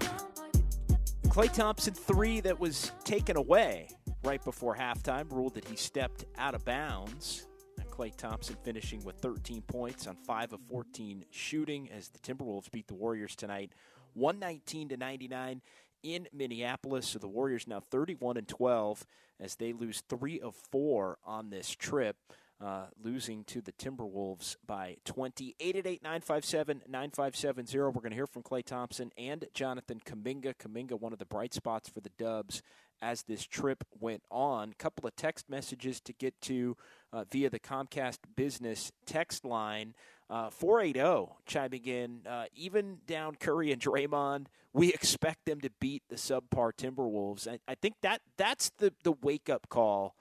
[1.30, 3.88] Klay Thompson three that was taken away
[4.24, 7.46] right before halftime ruled that he stepped out of bounds.
[7.92, 12.88] Klay Thompson finishing with 13 points on 5 of 14 shooting as the Timberwolves beat
[12.88, 13.74] the Warriors tonight
[14.16, 15.62] 119 to 99
[16.02, 17.08] in Minneapolis.
[17.08, 19.06] So the Warriors now 31 and 12
[19.40, 22.18] as they lose 3 of 4 on this trip.
[22.62, 25.56] Uh, losing to the Timberwolves by 20.
[25.62, 27.78] 888 957 9570.
[27.78, 30.56] We're going to hear from Klay Thompson and Jonathan Kuminga.
[30.56, 32.62] Kuminga, one of the bright spots for the Dubs
[33.02, 34.74] as this trip went on.
[34.78, 36.76] couple of text messages to get to
[37.14, 39.94] uh, via the Comcast Business text line.
[40.30, 46.04] Uh, 480 chiming in, uh, even down Curry and Draymond, we expect them to beat
[46.10, 47.48] the subpar Timberwolves.
[47.48, 50.16] I, I think that that's the, the wake up call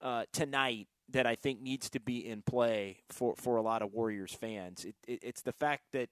[0.00, 3.92] uh, tonight that I think needs to be in play for, for a lot of
[3.92, 4.84] Warriors fans.
[4.84, 6.08] It, it, it's the fact that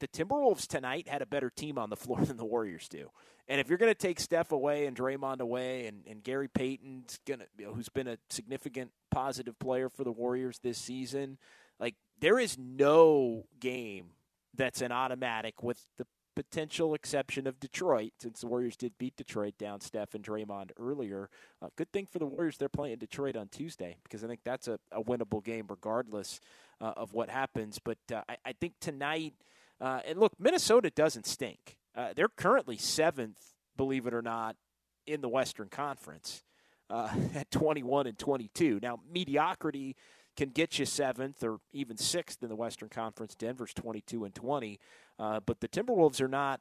[0.00, 3.10] the Timberwolves tonight had a better team on the floor than the Warriors do.
[3.48, 7.20] And if you're going to take Steph away and Draymond away, and, and Gary Payton's
[7.26, 11.38] going to, you know, who's been a significant positive player for the Warriors this season,
[11.78, 14.06] like there is no game
[14.54, 19.54] that's an automatic with the potential exception of Detroit, since the Warriors did beat Detroit
[19.58, 21.30] down Steph and Draymond earlier.
[21.60, 24.68] Uh, good thing for the Warriors, they're playing Detroit on Tuesday because I think that's
[24.68, 26.40] a, a winnable game regardless
[26.80, 27.80] uh, of what happens.
[27.82, 29.32] But uh, I, I, think tonight,
[29.80, 31.78] uh, and look, Minnesota doesn't stink.
[31.96, 34.56] Uh, they're currently seventh, believe it or not,
[35.06, 36.44] in the Western Conference
[36.90, 38.78] uh, at 21 and 22.
[38.82, 39.96] Now, mediocrity
[40.36, 43.34] can get you seventh or even sixth in the Western Conference.
[43.34, 44.78] Denver's 22 and 20.
[45.18, 46.60] Uh, but the Timberwolves are not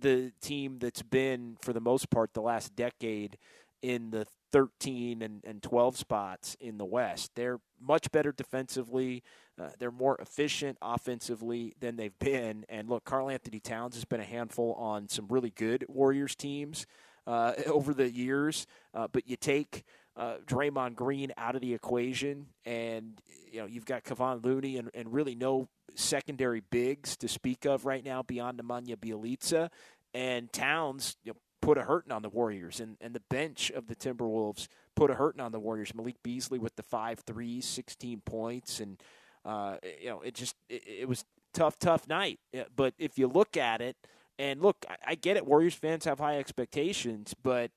[0.00, 3.38] the team that's been, for the most part, the last decade
[3.82, 7.32] in the 13 and, and 12 spots in the West.
[7.34, 9.22] They're much better defensively.
[9.58, 12.64] Uh, they're more efficient offensively than they've been.
[12.68, 16.86] And look, Karl-Anthony Towns has been a handful on some really good Warriors teams
[17.26, 18.66] uh, over the years.
[18.92, 19.84] Uh, but you take
[20.20, 23.18] uh, Draymond Green out of the equation, and
[23.50, 27.86] you know you've got Kevon Looney and, and really no secondary bigs to speak of
[27.86, 29.70] right now beyond Nemanja Bjelica,
[30.12, 33.86] and Towns you know, put a hurting on the Warriors, and, and the bench of
[33.86, 35.94] the Timberwolves put a hurting on the Warriors.
[35.94, 39.02] Malik Beasley with the five threes, 16 points, and
[39.46, 42.40] uh, you know it just it, it was tough, tough night.
[42.76, 43.96] But if you look at it,
[44.38, 45.46] and look, I, I get it.
[45.46, 47.70] Warriors fans have high expectations, but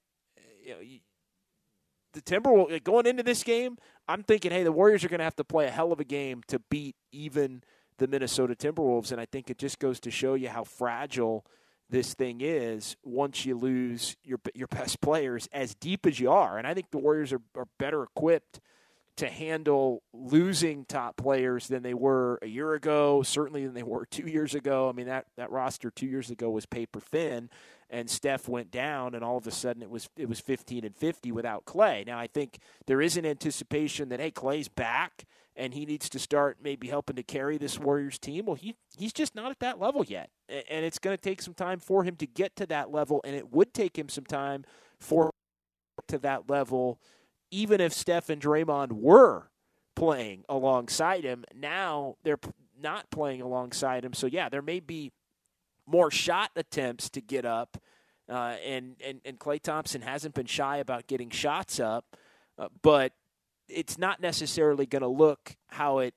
[0.61, 0.79] you know.
[2.13, 5.35] The Timberwolves going into this game, I'm thinking, hey, the Warriors are going to have
[5.37, 7.63] to play a hell of a game to beat even
[7.97, 11.45] the Minnesota Timberwolves, and I think it just goes to show you how fragile
[11.89, 16.57] this thing is once you lose your your best players as deep as you are.
[16.57, 18.59] And I think the Warriors are, are better equipped
[19.15, 24.05] to handle losing top players than they were a year ago, certainly than they were
[24.09, 24.89] two years ago.
[24.89, 27.49] I mean, that, that roster two years ago was paper thin,
[27.89, 30.95] and Steph went down, and all of a sudden it was it was 15 and
[30.95, 32.05] 50 without Klay.
[32.05, 36.19] Now, I think there is an anticipation that, hey, Klay's back, and he needs to
[36.19, 38.45] start maybe helping to carry this Warriors team.
[38.45, 41.53] Well, he he's just not at that level yet, and it's going to take some
[41.53, 44.65] time for him to get to that level, and it would take him some time
[44.99, 45.31] for
[46.07, 46.99] to that level–
[47.53, 49.51] even if Steph and Draymond were
[49.95, 52.39] playing alongside him, now they're
[52.81, 54.13] not playing alongside him.
[54.13, 55.11] So yeah, there may be
[55.85, 57.77] more shot attempts to get up,
[58.29, 62.17] uh, and and and Klay Thompson hasn't been shy about getting shots up,
[62.57, 63.13] uh, but
[63.67, 66.13] it's not necessarily going to look how it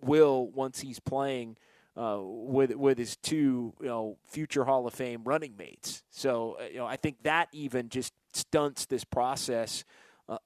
[0.00, 1.56] will once he's playing.
[1.96, 6.64] Uh, with with his two you know future Hall of Fame running mates, so uh,
[6.70, 9.84] you know I think that even just stunts this process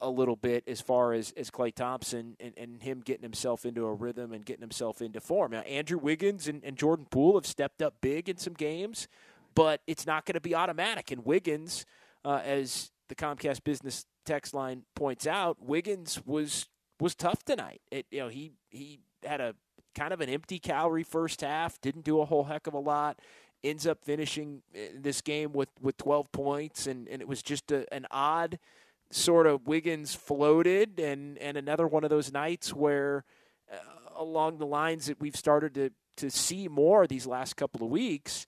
[0.01, 3.85] a little bit as far as, as Klay Thompson and, and him getting himself into
[3.85, 5.53] a rhythm and getting himself into form.
[5.53, 9.09] Now, Andrew Wiggins and, and Jordan Poole have stepped up big in some games,
[9.55, 11.11] but it's not going to be automatic.
[11.11, 11.85] And Wiggins,
[12.25, 16.66] uh, as the Comcast business text line points out, Wiggins was
[17.01, 17.83] was tough tonight.
[17.90, 19.55] It, you know, he he had a
[19.94, 23.18] kind of an empty calorie first half, didn't do a whole heck of a lot.
[23.62, 27.70] Ends up finishing uh, this game with, with 12 points, and, and it was just
[27.70, 28.59] a, an odd–
[29.11, 33.25] sort of Wiggins floated, and and another one of those nights where
[33.73, 33.77] uh,
[34.17, 38.47] along the lines that we've started to to see more these last couple of weeks,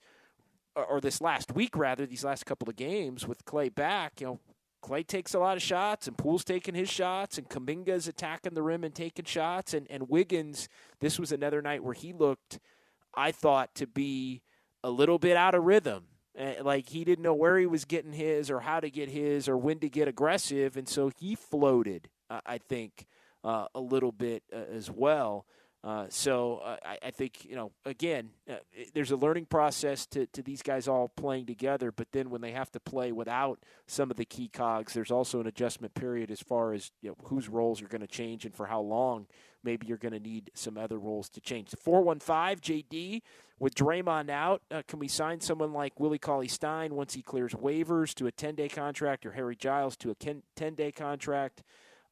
[0.75, 4.27] or, or this last week rather, these last couple of games with Klay back, you
[4.27, 4.39] know.
[4.83, 8.61] Klay takes a lot of shots, and Poole's taking his shots, and Kuminga's attacking the
[8.61, 10.69] rim and taking shots, and, and Wiggins.
[11.01, 12.59] This was another night where he looked,
[13.13, 14.43] I thought, to be
[14.83, 16.05] a little bit out of rhythm
[16.61, 19.57] like he didn't know where he was getting his or how to get his or
[19.57, 22.09] when to get aggressive, and so he floated.
[22.29, 23.07] Uh, I think
[23.43, 25.45] uh, a little bit uh, as well.
[25.83, 28.31] Uh, so uh, I, I, think you know again,
[28.93, 31.91] there's a learning process to, to these guys all playing together.
[31.91, 35.39] But then when they have to play without some of the key cogs, there's also
[35.39, 38.55] an adjustment period as far as you know, whose roles are going to change and
[38.55, 39.27] for how long.
[39.63, 41.69] Maybe you're going to need some other roles to change.
[41.79, 43.21] Four one five JD
[43.59, 47.53] with Draymond out, uh, can we sign someone like Willie Cauley Stein once he clears
[47.53, 51.63] waivers to a 10 day contract or Harry Giles to a 10 day contract?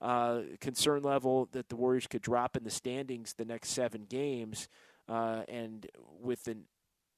[0.05, 4.67] Uh, concern level that the Warriors could drop in the standings the next seven games,
[5.09, 5.87] uh, and
[6.21, 6.65] with an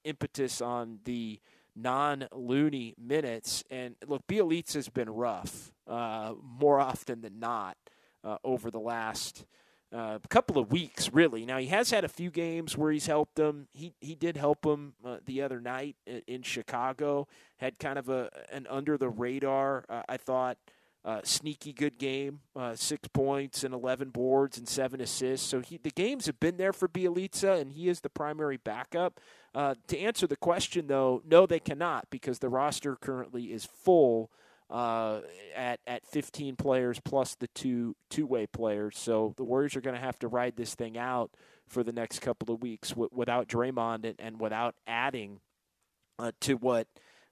[0.06, 1.42] impetus on the
[1.76, 3.66] non-Looney minutes.
[3.70, 7.76] And look, Bjelica has been rough uh, more often than not
[8.24, 9.46] uh, over the last
[9.92, 11.46] uh, couple of weeks, really.
[11.46, 13.68] Now he has had a few games where he's helped them.
[13.74, 17.28] He he did help them uh, the other night in, in, Chicago.
[17.58, 20.58] Had kind of a an under the radar, uh, I thought,
[21.06, 22.42] uh, sneaky good game.
[22.56, 25.48] Uh, six points and eleven boards and seven assists.
[25.48, 29.20] So he the games have been there for Bjelica, and he is the primary backup.
[29.56, 34.30] Uh, to answer the question, though, no, they cannot because the roster currently is full
[34.70, 35.22] uh,
[35.56, 38.98] at at 15 players plus the two two way players.
[38.98, 41.32] So the Warriors are going to have to ride this thing out
[41.68, 45.40] for the next couple of weeks w- without Draymond and, and without adding
[46.20, 46.88] uh, to what.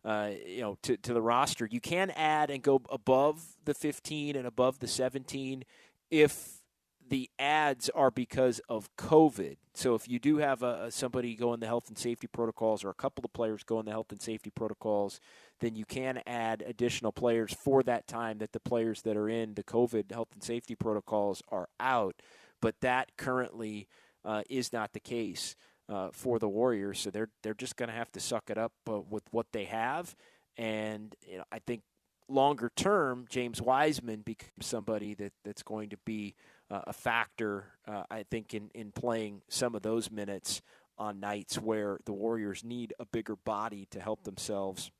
[0.05, 4.35] Uh, you know, to, to the roster, you can add and go above the 15
[4.35, 5.63] and above the 17
[6.11, 6.61] if
[7.09, 9.57] the ads are because of COVID.
[9.73, 12.89] So if you do have a, somebody go in the health and safety protocols or
[12.89, 15.19] a couple of players go in the health and safety protocols,
[15.59, 19.53] then you can add additional players for that time that the players that are in
[19.55, 22.21] the COVID health and safety protocols are out.
[22.61, 23.87] But that currently
[24.23, 25.55] uh, is not the case
[25.89, 26.99] uh, for the Warriors.
[26.99, 29.65] So they're they're just going to have to suck it up uh, with what they
[29.65, 30.15] have.
[30.57, 31.81] And you know, I think
[32.27, 36.35] longer term, James Wiseman becomes somebody that, that's going to be
[36.71, 40.61] uh, a factor, uh, I think, in, in playing some of those minutes
[40.97, 44.91] on nights where the Warriors need a bigger body to help themselves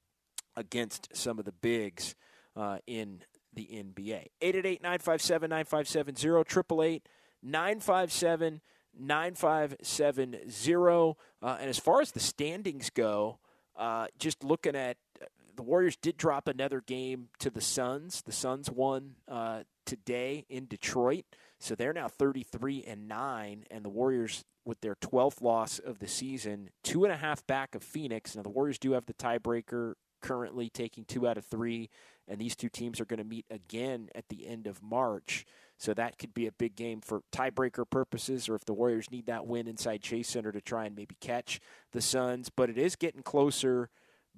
[0.56, 2.16] against some of the bigs
[2.56, 3.22] uh, in
[3.54, 4.28] the NBA.
[4.42, 7.08] 888 957 9570, 888
[7.42, 8.62] 957
[9.00, 11.16] 9570.
[11.42, 13.40] Uh, and as far as the standings go,
[13.76, 14.98] uh, just looking at
[15.56, 18.22] the Warriors did drop another game to the Suns.
[18.22, 21.26] The Suns won uh, today in Detroit.
[21.60, 26.08] So they're now 33 and 9, and the Warriors, with their 12th loss of the
[26.08, 28.36] season, two and a half back of Phoenix.
[28.36, 31.90] Now, the Warriors do have the tiebreaker currently, taking two out of three,
[32.28, 35.46] and these two teams are going to meet again at the end of March.
[35.78, 39.26] So that could be a big game for tiebreaker purposes, or if the Warriors need
[39.28, 41.60] that win inside Chase Center to try and maybe catch
[41.92, 42.50] the Suns.
[42.50, 43.90] But it is getting closer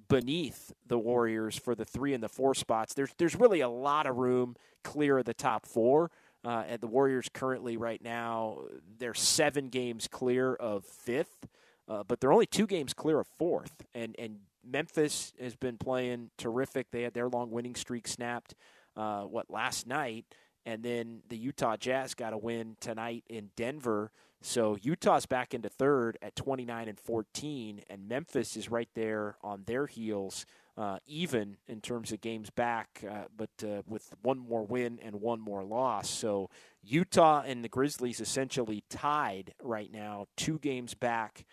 [0.08, 2.94] beneath the Warriors for the three and the four spots.
[2.94, 6.10] There's there's really a lot of room clear of the top four.
[6.44, 8.58] Uh, and the Warriors currently, right now,
[8.98, 11.48] they're seven games clear of fifth,
[11.88, 13.84] uh, but they're only two games clear of fourth.
[13.94, 16.90] And and Memphis has been playing terrific.
[16.90, 18.54] They had their long winning streak snapped,
[18.96, 20.26] uh, what last night,
[20.68, 24.10] and then the Utah Jazz got a win tonight in Denver.
[24.42, 29.62] So Utah's back into third at 29 and 14, and Memphis is right there on
[29.64, 30.44] their heels
[30.76, 35.22] uh, even in terms of games back, uh, but uh, with one more win and
[35.22, 36.10] one more loss.
[36.10, 36.50] So
[36.82, 41.46] Utah and the Grizzlies essentially tied right now, two games back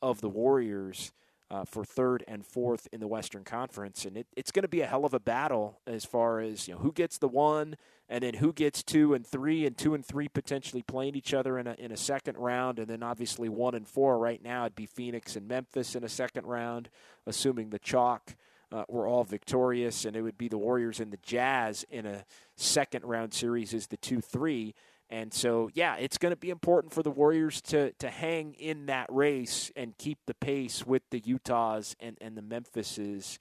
[0.00, 1.12] of the Warriors.
[1.52, 4.80] Uh, for third and fourth in the Western Conference, and it, it's going to be
[4.80, 7.76] a hell of a battle as far as you know who gets the one,
[8.08, 11.58] and then who gets two and three, and two and three potentially playing each other
[11.58, 14.74] in a in a second round, and then obviously one and four right now it'd
[14.74, 16.88] be Phoenix and Memphis in a second round,
[17.26, 18.34] assuming the chalk
[18.72, 22.24] uh, were all victorious, and it would be the Warriors and the Jazz in a
[22.56, 24.74] second round series as the 2 3.
[25.12, 28.86] And so, yeah, it's going to be important for the Warriors to, to hang in
[28.86, 33.38] that race and keep the pace with the Utahs and, and the Memphises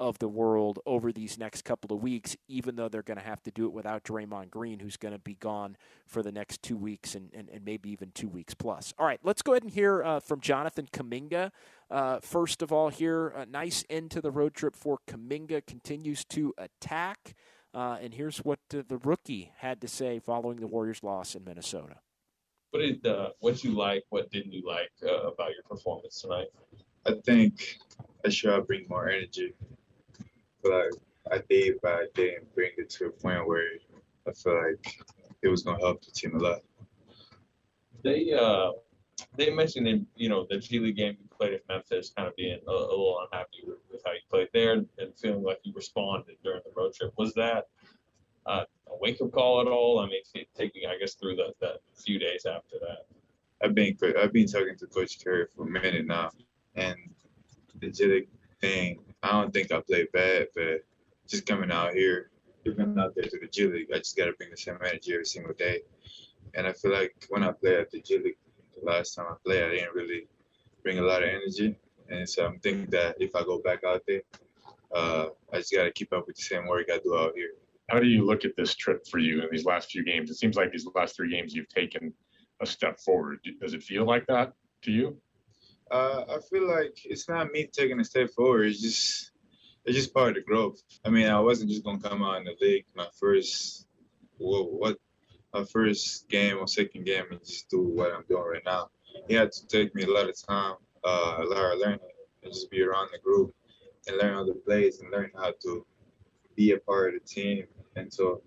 [0.00, 3.40] of the world over these next couple of weeks, even though they're going to have
[3.44, 5.76] to do it without Draymond Green, who's going to be gone
[6.08, 8.92] for the next two weeks and, and, and maybe even two weeks plus.
[8.98, 11.52] All right, let's go ahead and hear uh, from Jonathan Kuminga.
[11.88, 16.24] Uh, first of all, here, a nice end to the road trip for Kuminga, continues
[16.24, 17.36] to attack.
[17.74, 21.44] Uh, and here's what uh, the rookie had to say following the Warriors' loss in
[21.44, 21.96] Minnesota.
[22.70, 24.04] What did uh, what you like?
[24.10, 26.48] What didn't you like uh, about your performance tonight?
[27.06, 27.78] I think
[28.24, 29.54] I should bring more energy
[30.62, 30.92] feel like
[31.30, 33.64] I did, but I didn't bring it to a point where
[34.26, 35.04] I feel like
[35.42, 36.60] it was gonna help the team a lot.
[38.02, 38.72] They uh
[39.36, 42.36] they mentioned in you know the G League game you played at Memphis, kind of
[42.36, 45.58] being a, a little unhappy with, with, how you played there and, and, feeling like
[45.64, 47.12] you responded during the road trip.
[47.16, 47.66] Was that
[48.46, 49.98] uh, a wake up call at all?
[49.98, 50.22] I mean,
[50.56, 53.06] taking I guess through the, the few days after that.
[53.64, 56.30] I've been I've been talking to Coach Carey for a minute now,
[56.74, 56.96] and
[57.80, 58.26] the G
[58.60, 60.84] thing I don't think I played bad, but
[61.28, 62.30] just coming out here,
[62.64, 65.12] even out there to the G League, I just got to bring the same energy
[65.12, 65.82] every single day.
[66.54, 68.36] And I feel like when I played at the G League,
[68.78, 70.26] the last time I played, I didn't really
[70.82, 71.76] bring a lot of energy.
[72.08, 74.22] And so I'm thinking that if I go back out there,
[74.94, 77.50] uh, I just got to keep up with the same work I do out here.
[77.88, 80.30] how do you look at this trip for you in these last few games?
[80.30, 82.12] It seems like these last three games you've taken
[82.60, 83.38] a step forward.
[83.60, 84.52] Does it feel like that
[84.82, 85.16] to you?
[85.90, 88.66] Uh, I feel like it's not me taking a step forward.
[88.66, 89.32] It's just
[89.84, 90.80] it's just part of the growth.
[91.04, 93.86] I mean, I wasn't just gonna come out in the league my first
[94.38, 94.98] what, what
[95.52, 98.88] my first game or second game and just do what I'm doing right now.
[99.28, 101.98] It had to take me a lot of time, uh, a lot of learning,
[102.42, 103.54] and just be around the group
[104.06, 105.86] and learn all the plays and learn how to
[106.56, 107.66] be a part of the team.
[107.96, 108.42] And so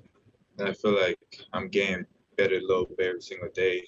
[0.57, 1.20] and I feel like
[1.53, 2.05] I'm getting
[2.38, 3.86] better a little bit every single day,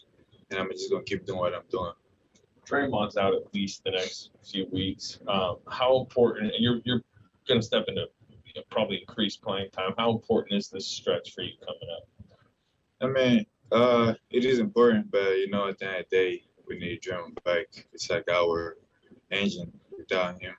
[0.50, 1.94] and I'm just gonna keep doing what I'm doing.
[2.66, 5.20] Draymond's out at least the next few weeks.
[5.28, 6.54] Um, how important?
[6.54, 7.02] And you're you're
[7.48, 9.94] going to step into you know, probably increased playing time.
[9.98, 12.38] How important is this stretch for you coming up?
[13.00, 16.44] I mean, uh, it is important, but you know, at the end of the day,
[16.68, 17.68] we need Draymond back.
[17.94, 18.78] It's like our
[19.32, 19.72] engine.
[19.98, 20.54] Without him,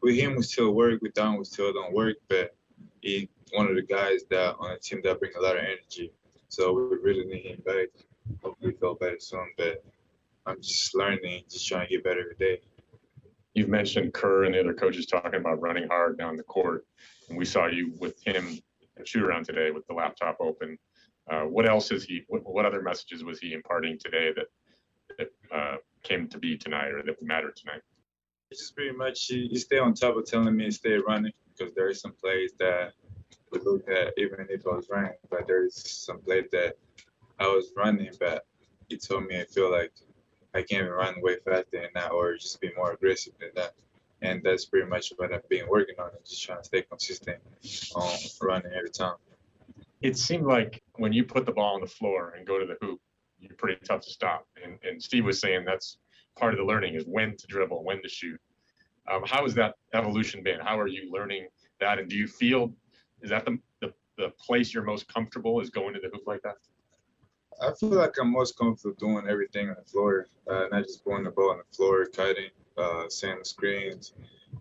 [0.00, 1.02] with him we still work.
[1.02, 2.16] Without him we still don't work.
[2.28, 2.54] But
[3.00, 6.12] he one of the guys that on the team that bring a lot of energy.
[6.48, 7.88] So we really need him back.
[8.42, 9.48] Hopefully, feel better soon.
[9.56, 9.84] But
[10.46, 12.60] I'm just learning, just trying to get better every day.
[13.54, 16.84] You've mentioned Kerr and the other coaches talking about running hard down the court,
[17.28, 18.58] and we saw you with him
[19.04, 20.78] shoot around today with the laptop open.
[21.30, 22.22] Uh, what else is he?
[22.28, 24.46] What, what, other messages was he imparting today that
[26.06, 27.82] came to be tonight or that matter tonight?
[28.50, 31.32] It's just pretty much he, he stay on top of telling me to stay running
[31.48, 32.92] because there is some plays that
[33.50, 36.74] we look at even if I was running, but there is some plays that
[37.38, 38.46] I was running, but
[38.88, 39.92] he told me I feel like
[40.54, 43.74] I can't run way faster than that or just be more aggressive than that.
[44.22, 47.38] And that's pretty much what I've been working on, just trying to stay consistent
[47.94, 49.16] on running every time.
[50.00, 52.76] It seemed like when you put the ball on the floor and go to the
[52.80, 53.00] hoop,
[53.40, 54.46] you're pretty tough to stop.
[54.62, 55.98] And, and Steve was saying that's
[56.38, 58.40] part of the learning is when to dribble, when to shoot.
[59.10, 60.60] Um, how has that evolution been?
[60.60, 61.46] How are you learning
[61.80, 61.98] that?
[61.98, 62.72] And do you feel
[63.22, 66.42] is that the, the, the place you're most comfortable is going to the hoop like
[66.42, 66.56] that?
[67.62, 71.24] I feel like I'm most comfortable doing everything on the floor, uh, not just putting
[71.24, 74.12] the ball on the floor, cutting, uh, setting screens.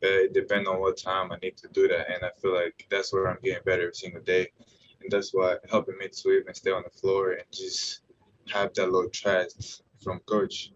[0.02, 2.88] But it depends on what time I need to do that, and I feel like
[2.90, 4.52] that's where I'm getting better every single day,
[5.02, 8.02] and that's what helping me to even stay on the floor and just
[8.52, 10.72] have that little trust from coach.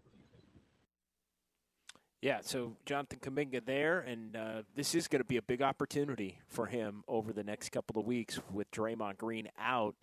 [2.22, 6.40] Yeah, so Jonathan Kuminga there, and uh, this is going to be a big opportunity
[6.48, 9.96] for him over the next couple of weeks with Draymond Green out.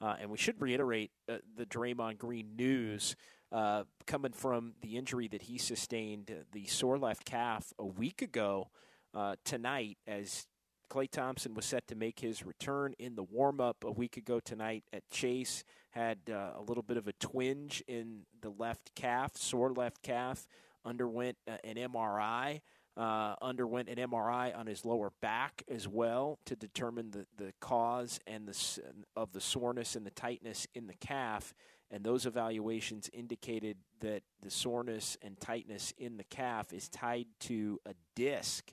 [0.00, 3.16] Uh, and we should reiterate uh, the Draymond Green news
[3.50, 8.22] uh, coming from the injury that he sustained, uh, the sore left calf, a week
[8.22, 8.68] ago
[9.12, 10.46] uh, tonight, as
[10.94, 14.38] Klay Thompson was set to make his return in the warm up a week ago
[14.38, 15.64] tonight at Chase.
[15.90, 20.46] Had uh, a little bit of a twinge in the left calf, sore left calf,
[20.84, 22.60] underwent an MRI
[22.96, 28.20] uh, underwent an MRI on his lower back as well to determine the, the cause
[28.26, 28.82] and the
[29.16, 31.54] of the soreness and the tightness in the calf.
[31.90, 37.80] And those evaluations indicated that the soreness and tightness in the calf is tied to
[37.84, 38.72] a disc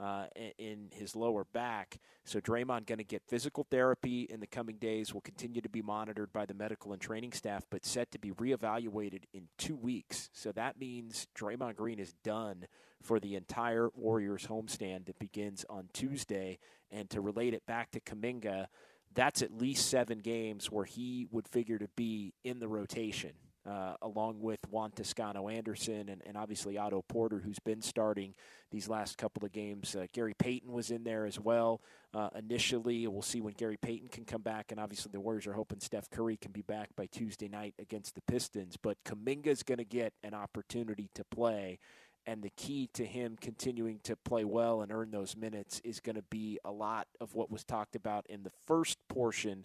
[0.00, 0.26] uh,
[0.58, 1.98] in his lower back.
[2.24, 5.12] So Draymond going to get physical therapy in the coming days.
[5.12, 8.30] Will continue to be monitored by the medical and training staff, but set to be
[8.32, 10.30] reevaluated in two weeks.
[10.32, 12.66] So that means Draymond Green is done
[13.02, 16.58] for the entire Warriors homestand that begins on Tuesday.
[16.90, 18.66] And to relate it back to Kuminga,
[19.14, 23.32] that's at least seven games where he would figure to be in the rotation
[23.64, 28.34] uh, along with Juan Toscano Anderson and, and obviously Otto Porter, who's been starting
[28.70, 29.94] these last couple of games.
[29.94, 31.80] Uh, Gary Payton was in there as well
[32.14, 33.06] uh, initially.
[33.06, 36.10] We'll see when Gary Payton can come back, and obviously the Warriors are hoping Steph
[36.10, 38.76] Curry can be back by Tuesday night against the Pistons.
[38.76, 41.78] But Kuminga's going to get an opportunity to play.
[42.24, 46.14] And the key to him continuing to play well and earn those minutes is going
[46.14, 49.64] to be a lot of what was talked about in the first portion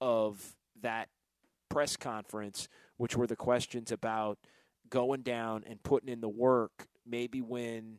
[0.00, 1.08] of that
[1.70, 2.68] press conference,
[2.98, 4.38] which were the questions about
[4.90, 7.98] going down and putting in the work, maybe when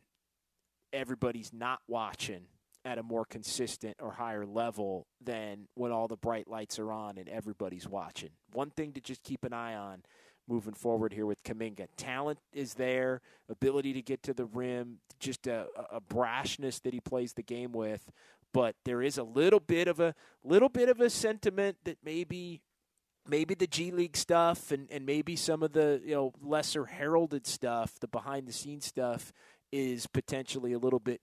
[0.92, 2.44] everybody's not watching
[2.84, 7.16] at a more consistent or higher level than when all the bright lights are on
[7.16, 8.30] and everybody's watching.
[8.52, 10.02] One thing to just keep an eye on
[10.48, 11.86] moving forward here with Kuminga.
[11.96, 17.00] Talent is there, ability to get to the rim, just a, a brashness that he
[17.00, 18.10] plays the game with.
[18.52, 20.14] But there is a little bit of a
[20.44, 22.60] little bit of a sentiment that maybe
[23.26, 27.46] maybe the G League stuff and, and maybe some of the you know lesser heralded
[27.46, 29.32] stuff, the behind the scenes stuff,
[29.70, 31.20] is potentially a little bit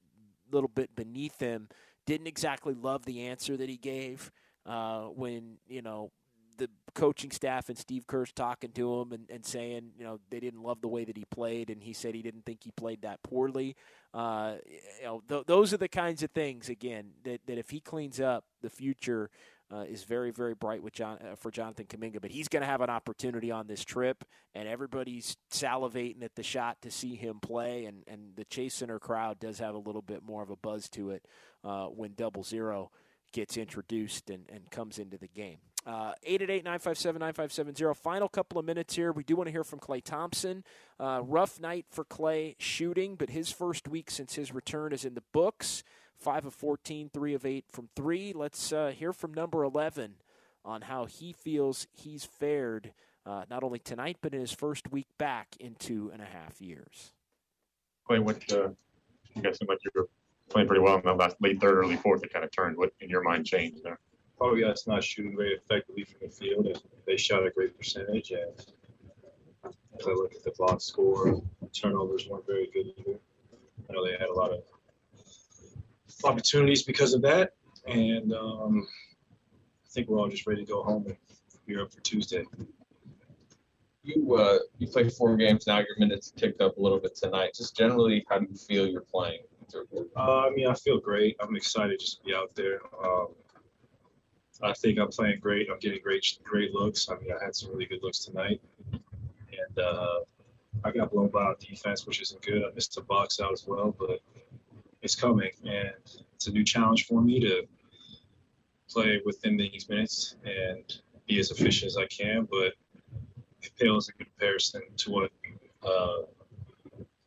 [0.51, 1.67] little bit beneath him.
[2.05, 4.31] Didn't exactly love the answer that he gave
[4.65, 6.11] uh, when you know
[6.59, 10.39] the coaching staff and Steve Kerr's talking to him and, and saying, you know, they
[10.39, 13.01] didn't love the way that he played, and he said he didn't think he played
[13.01, 13.75] that poorly.
[14.13, 14.55] Uh,
[14.99, 18.19] you know, th- those are the kinds of things, again, that, that if he cleans
[18.19, 19.29] up the future
[19.71, 22.21] uh, is very, very bright with John uh, for Jonathan Kuminga.
[22.21, 24.23] But he's going to have an opportunity on this trip,
[24.55, 27.85] and everybody's salivating at the shot to see him play.
[27.85, 30.89] And, and the Chase Center crowd does have a little bit more of a buzz
[30.89, 31.25] to it
[31.63, 32.91] uh, when Double Zero
[33.31, 35.57] gets introduced and, and comes into the game.
[35.85, 37.93] Uh, 888 957 9570.
[38.01, 39.11] Final couple of minutes here.
[39.11, 40.63] We do want to hear from Klay Thompson.
[40.99, 45.13] Uh, rough night for Klay shooting, but his first week since his return is in
[45.13, 45.83] the books.
[46.19, 48.33] 5 of 14, 3 of 8 from 3.
[48.33, 50.15] Let's uh, hear from number 11
[50.65, 52.91] on how he feels he's fared
[53.25, 56.61] uh, not only tonight, but in his first week back in two and a half
[56.61, 57.13] years.
[58.09, 58.69] Klay, what, uh,
[59.35, 60.09] you guys seem like you were
[60.49, 62.23] playing pretty well in the last late third, early fourth.
[62.23, 62.75] It kind of turned.
[62.77, 63.99] What, in your mind, changed there?
[64.37, 66.65] Probably us not shooting very effectively from the field.
[66.67, 68.31] And they shot a great percentage.
[68.31, 68.65] And
[69.63, 71.41] as I look at the box score,
[71.73, 73.19] turnovers weren't very good either.
[73.89, 74.63] I know they had a lot of
[76.23, 77.53] opportunities because of that.
[77.87, 78.87] And um,
[79.85, 81.17] I think we're all just ready to go home and
[81.67, 82.43] gear up for Tuesday.
[84.03, 85.77] You uh, you played four games now.
[85.79, 87.51] Your minutes ticked up a little bit tonight.
[87.55, 89.41] Just generally, how do you feel you're playing?
[90.15, 91.35] Uh, I mean, I feel great.
[91.39, 92.79] I'm excited just to be out there.
[93.03, 93.27] Um,
[94.61, 95.69] I think I'm playing great.
[95.71, 97.09] I'm getting great great looks.
[97.09, 98.61] I mean, I had some really good looks tonight,
[98.91, 100.19] and uh,
[100.83, 102.63] I got blown by our defense, which isn't good.
[102.63, 104.19] I missed a box out as well, but
[105.01, 105.91] it's coming, and
[106.33, 107.63] it's a new challenge for me to
[108.89, 112.47] play within these minutes and be as efficient as I can.
[112.49, 112.73] But
[113.61, 115.31] it pales in comparison to what
[115.83, 116.23] uh,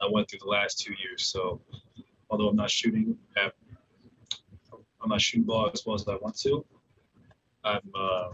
[0.00, 1.24] I went through the last two years.
[1.24, 1.60] So,
[2.30, 3.52] although I'm not shooting at,
[5.02, 6.64] I'm not shooting ball as well as I want to.
[7.64, 8.30] I'm uh,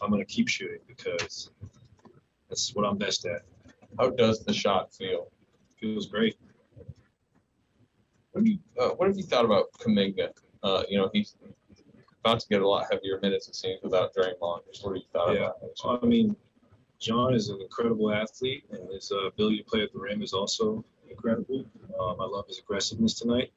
[0.00, 1.50] I'm gonna keep shooting because
[2.48, 3.42] that's what I'm best at.
[3.98, 5.30] How does the shot feel?
[5.78, 6.36] Feels great.
[8.32, 10.30] What have you uh, What have you thought about Kuminga?
[10.62, 11.36] Uh, you know, he's
[12.24, 14.60] about to get a lot heavier minutes it seems without Draymond.
[14.66, 16.00] Just what have you thought Yeah, about that?
[16.02, 16.36] I mean,
[16.98, 20.32] John is an incredible athlete, and his uh, ability to play at the rim is
[20.32, 21.64] also incredible.
[22.00, 23.52] Um, I love his aggressiveness tonight.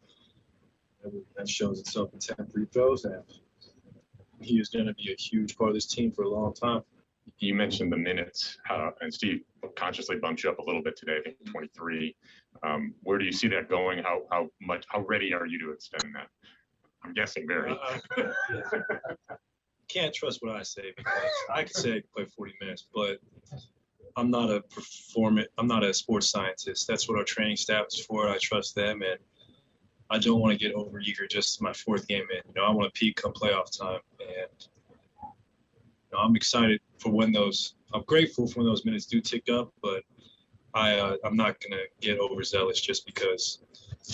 [1.38, 3.24] That shows itself in 10 free throws, and
[4.42, 6.82] he is going to be a huge part of this team for a long time.
[7.38, 9.42] You mentioned the minutes, uh, and Steve
[9.76, 11.18] consciously bumped you up a little bit today.
[11.20, 12.16] I think 23.
[12.64, 14.04] Um, where do you see that going?
[14.04, 16.28] How how much how ready are you to extend that?
[17.04, 17.78] I'm guessing very.
[18.18, 18.24] Uh,
[19.88, 21.14] Can't trust what I say because
[21.54, 23.20] I could say I could play 40 minutes, but
[24.18, 25.48] I'm not a performant.
[25.58, 26.88] I'm not a sports scientist.
[26.88, 28.28] That's what our training staff is for.
[28.28, 29.20] I trust them, and
[30.10, 32.42] I don't want to get over eager just my fourth game in.
[32.48, 34.68] You know, I want to peak come playoff time, and
[35.22, 37.76] you know, I'm excited for when those.
[37.94, 40.04] I'm grateful for when those minutes do tick up, but
[40.76, 43.64] I uh, I'm not gonna get overzealous just because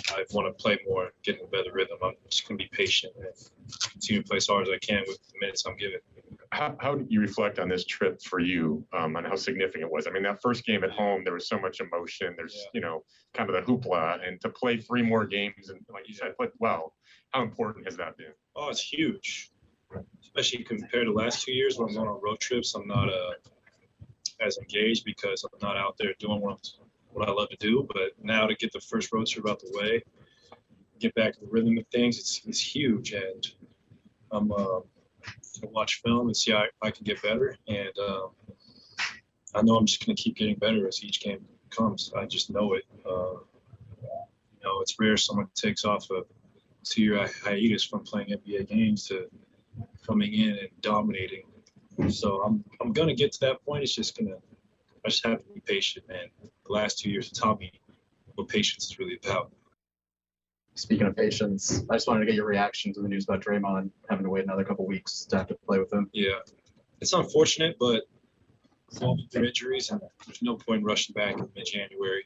[0.09, 1.97] I want to play more, get in a better rhythm.
[2.03, 3.33] I'm just gonna be patient and
[3.91, 5.99] continue to play as hard as I can with the minutes I'm given.
[6.51, 9.91] How, how do you reflect on this trip for you um, and how significant it
[9.91, 10.05] was?
[10.05, 12.33] I mean, that first game at home, there was so much emotion.
[12.35, 13.03] There's, you know,
[13.33, 16.47] kind of the hoopla, and to play three more games and, like you said, play
[16.59, 16.93] well.
[17.29, 18.33] How important has that been?
[18.55, 19.51] Oh, it's huge,
[20.21, 22.75] especially compared to the last two years when I'm going on road trips.
[22.75, 23.31] I'm not uh,
[24.41, 26.59] as engaged because I'm not out there doing what, I'm,
[27.11, 27.87] what I love to do.
[27.87, 30.03] But now to get the first road trip out the way,
[30.99, 33.13] get back to the rhythm of things, it's, it's huge.
[33.13, 33.47] And
[34.31, 34.81] I'm uh,
[35.61, 37.57] to watch film and see how I, I can get better.
[37.67, 38.29] And um,
[39.53, 42.11] I know I'm just going to keep getting better as each game comes.
[42.15, 42.83] I just know it.
[43.05, 43.39] Uh,
[44.01, 46.21] you know, it's rare someone takes off a
[46.83, 49.27] two-year hiatus from playing NBA games to
[50.05, 51.43] coming in and dominating.
[52.09, 53.83] So I'm I'm gonna get to that point.
[53.83, 54.37] It's just gonna
[55.05, 56.27] I just have to be patient, man.
[56.41, 57.71] The last two years have taught me
[58.35, 59.51] what patience is really about.
[60.75, 63.91] Speaking of patience, I just wanted to get your reaction to the news about Draymond
[64.09, 66.09] having to wait another couple weeks to have to play with him.
[66.13, 66.39] Yeah,
[67.01, 68.03] it's unfortunate, but
[69.01, 72.25] all through injuries, and there's no point rushing back in mid-January.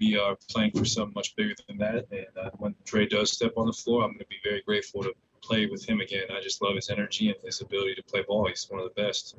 [0.00, 3.52] We are playing for something much bigger than that, and uh, when Dre does step
[3.56, 6.24] on the floor, I'm going to be very grateful to play with him again.
[6.30, 8.48] I just love his energy and his ability to play ball.
[8.48, 9.36] He's one of the best.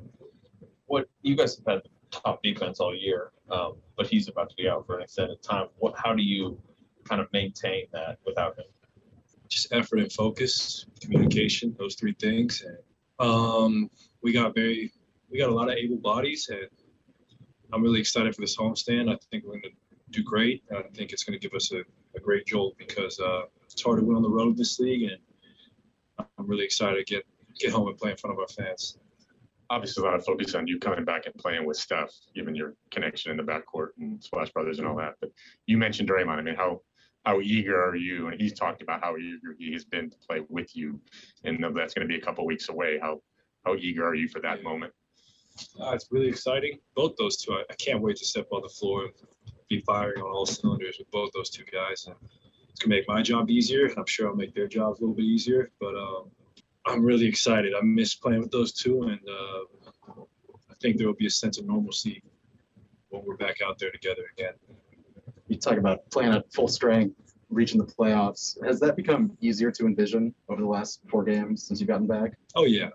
[0.86, 4.68] What you guys have had top defense all year, um, but he's about to be
[4.68, 5.68] out for an extended time.
[5.78, 5.94] What?
[5.96, 6.58] How do you
[7.04, 8.64] kind of maintain that without him?
[9.48, 12.62] Just effort and focus, communication, those three things.
[12.62, 12.78] And
[13.18, 13.90] um,
[14.22, 14.92] we got very,
[15.30, 16.68] we got a lot of able bodies, and
[17.72, 19.12] I'm really excited for this homestand.
[19.12, 19.70] I think we're going to
[20.10, 20.62] do great.
[20.74, 21.80] I think it's going to give us a,
[22.16, 25.02] a great jolt because uh, it's hard to win on the road in this league,
[25.02, 25.18] and
[26.38, 27.24] I'm really excited to get
[27.58, 28.98] get home and play in front of our fans.
[29.70, 32.74] Obviously, a lot of focus on you coming back and playing with Steph, given your
[32.90, 35.14] connection in the backcourt and Splash Brothers and all that.
[35.20, 35.30] But
[35.66, 36.38] you mentioned Draymond.
[36.38, 36.80] I mean, how
[37.26, 38.28] how eager are you?
[38.28, 41.00] And he's talked about how eager he has been to play with you,
[41.44, 42.98] and that's going to be a couple weeks away.
[43.00, 43.20] How
[43.64, 44.92] how eager are you for that moment?
[45.80, 46.78] Uh, it's really exciting.
[46.94, 49.12] Both those two, I, I, can't wait to step on the floor and
[49.68, 52.06] be firing on all cylinders with both those two guys.
[52.06, 52.14] And
[52.78, 53.92] it's gonna make my job easier.
[53.96, 55.72] I'm sure I'll make their jobs a little bit easier.
[55.80, 56.30] But um,
[56.86, 57.72] I'm really excited.
[57.74, 60.12] I miss playing with those two, and uh,
[60.70, 62.22] I think there will be a sense of normalcy
[63.08, 64.52] when we're back out there together again.
[65.48, 67.16] You talk about playing at full strength,
[67.50, 68.56] reaching the playoffs.
[68.64, 72.34] Has that become easier to envision over the last four games since you've gotten back?
[72.54, 72.90] Oh yeah,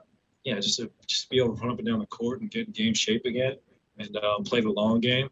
[0.46, 0.56] yeah.
[0.62, 2.72] Just to just be able to run up and down the court and get in
[2.72, 3.58] game shape again,
[3.98, 5.28] and um, play the long game.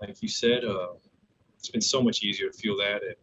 [0.00, 0.90] Like you said, uh,
[1.58, 3.02] it's been so much easier to feel that.
[3.02, 3.16] And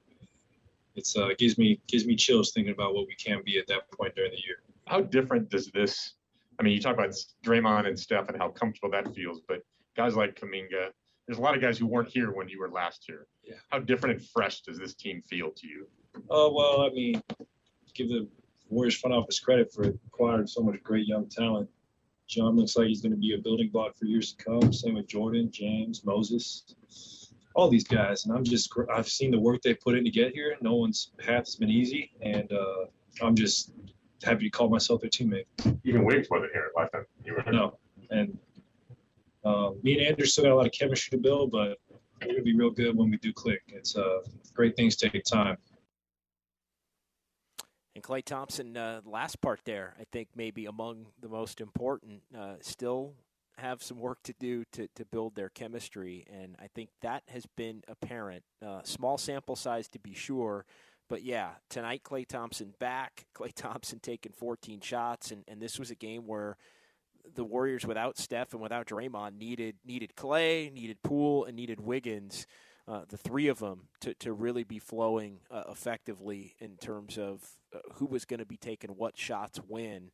[0.95, 3.91] it's uh, gives me gives me chills thinking about what we can be at that
[3.91, 4.57] point during the year.
[4.87, 6.13] How different does this?
[6.59, 9.63] I mean, you talk about Draymond and Steph and how comfortable that feels, but
[9.95, 10.89] guys like Kuminga,
[11.25, 13.27] there's a lot of guys who weren't here when you were last here.
[13.43, 13.55] Yeah.
[13.69, 15.87] How different and fresh does this team feel to you?
[16.29, 17.21] Oh well, I mean,
[17.93, 18.27] give the
[18.69, 21.69] Warriors front office credit for acquiring so much great young talent.
[22.27, 24.71] John looks like he's going to be a building block for years to come.
[24.71, 26.75] Same with Jordan, James, Moses
[27.55, 30.33] all these guys, and I'm just I've seen the work they put in to get
[30.33, 30.55] here.
[30.61, 32.85] No one's path has been easy, and uh,
[33.25, 33.71] I'm just
[34.23, 35.45] happy to call myself their teammate.
[35.83, 37.53] Even Wiggs wasn't here last time you were here.
[37.53, 37.77] No,
[38.11, 38.37] and
[39.43, 41.77] uh, me and Andrew still got a lot of chemistry to build, but
[42.21, 43.61] we're gonna be real good when we do click.
[43.67, 44.19] It's uh,
[44.53, 45.57] great things take time.
[47.95, 52.21] And Klay Thompson, uh, last part there, I think maybe among the most important.
[52.37, 53.15] Uh, still
[53.59, 57.45] have some work to do to, to build their chemistry, and I think that has
[57.57, 58.43] been apparent.
[58.65, 60.65] Uh, small sample size to be sure,
[61.09, 63.25] but yeah, tonight Klay Thompson back.
[63.35, 66.57] Klay Thompson taking 14 shots, and, and this was a game where
[67.35, 72.47] the Warriors without Steph and without Draymond needed needed Klay, needed Poole, and needed Wiggins.
[72.87, 77.47] Uh, the three of them to, to really be flowing uh, effectively in terms of
[77.71, 80.09] uh, who was going to be taking what shots when.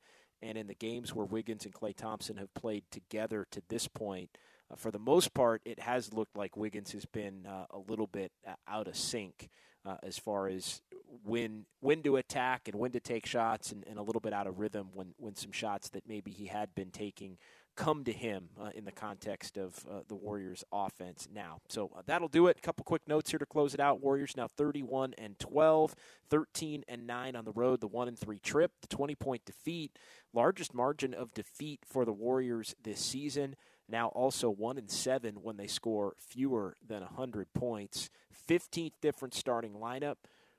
[0.45, 4.29] And in the games where Wiggins and Klay Thompson have played together to this point,
[4.71, 8.05] uh, for the most part, it has looked like Wiggins has been uh, a little
[8.05, 9.49] bit uh, out of sync
[9.83, 10.81] uh, as far as
[11.23, 14.45] when when to attack and when to take shots, and, and, a little bit out
[14.45, 17.37] of rhythm when when some shots that maybe he had been taking
[17.75, 21.59] come to him uh, in the context of uh, the Warriors' offense now.
[21.67, 22.57] So uh, that'll do it.
[22.57, 24.01] A couple quick notes here to close it out.
[24.01, 25.95] Warriors now 31 and 12,
[26.29, 29.97] 13 and 9 on the road, the 1 and 3 trip, the 20 point defeat,
[30.33, 33.55] largest margin of defeat for the Warriors this season.
[33.87, 38.09] Now also 1 and 7 when they score fewer than 100 points.
[38.49, 40.15] 15th different starting lineup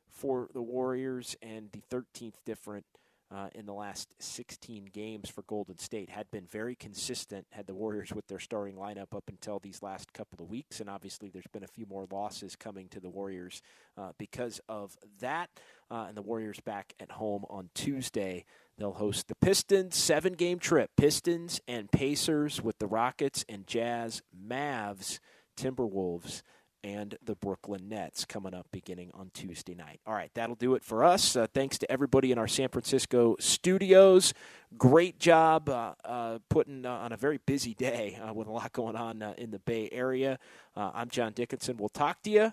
[0.09, 2.85] for the Warriors and the 13th different
[3.31, 6.11] uh, in the last 16 games for Golden State.
[6.11, 10.13] Had been very consistent, had the Warriors with their starting lineup up until these last
[10.13, 10.81] couple of weeks.
[10.81, 13.63] And obviously, there's been a few more losses coming to the Warriors
[13.99, 15.51] uh, because of that.
[15.91, 18.45] Uh, and the Warriors back at home on Tuesday.
[18.79, 20.91] They'll host the Pistons, seven game trip.
[20.97, 25.21] Pistons and Pacers with the Rockets and Jazz, Mavs,
[25.57, 26.43] Timberwolves
[26.87, 30.01] and the Brooklyn Nets coming up beginning on Tuesday night.
[30.07, 31.35] All right, that'll do it for us.
[31.35, 34.33] Uh, thanks to everybody in our San Francisco studios.
[34.79, 38.73] Great job uh, uh, putting uh, on a very busy day uh, with a lot
[38.73, 40.39] going on uh, in the Bay Area.
[40.77, 41.77] I'm John Dickinson.
[41.77, 42.53] We'll talk to you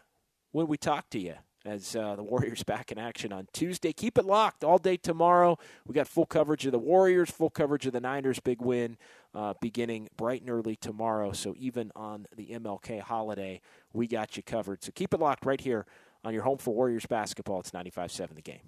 [0.52, 3.93] when we talk to you as uh, the Warriors back in action on Tuesday.
[3.93, 5.57] Keep it locked all day tomorrow.
[5.86, 8.97] We got full coverage of the Warriors, full coverage of the Niners' big win
[9.34, 11.32] uh, beginning bright and early tomorrow.
[11.32, 13.61] So even on the MLK holiday,
[13.93, 14.84] we got you covered.
[14.84, 15.86] So keep it locked right here
[16.24, 17.59] on your home for Warriors basketball.
[17.59, 18.61] It's 95-7 the game.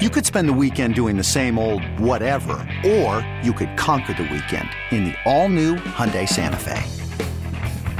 [0.00, 4.24] You could spend the weekend doing the same old whatever, or you could conquer the
[4.24, 7.03] weekend in the all-new Hyundai Santa Fe.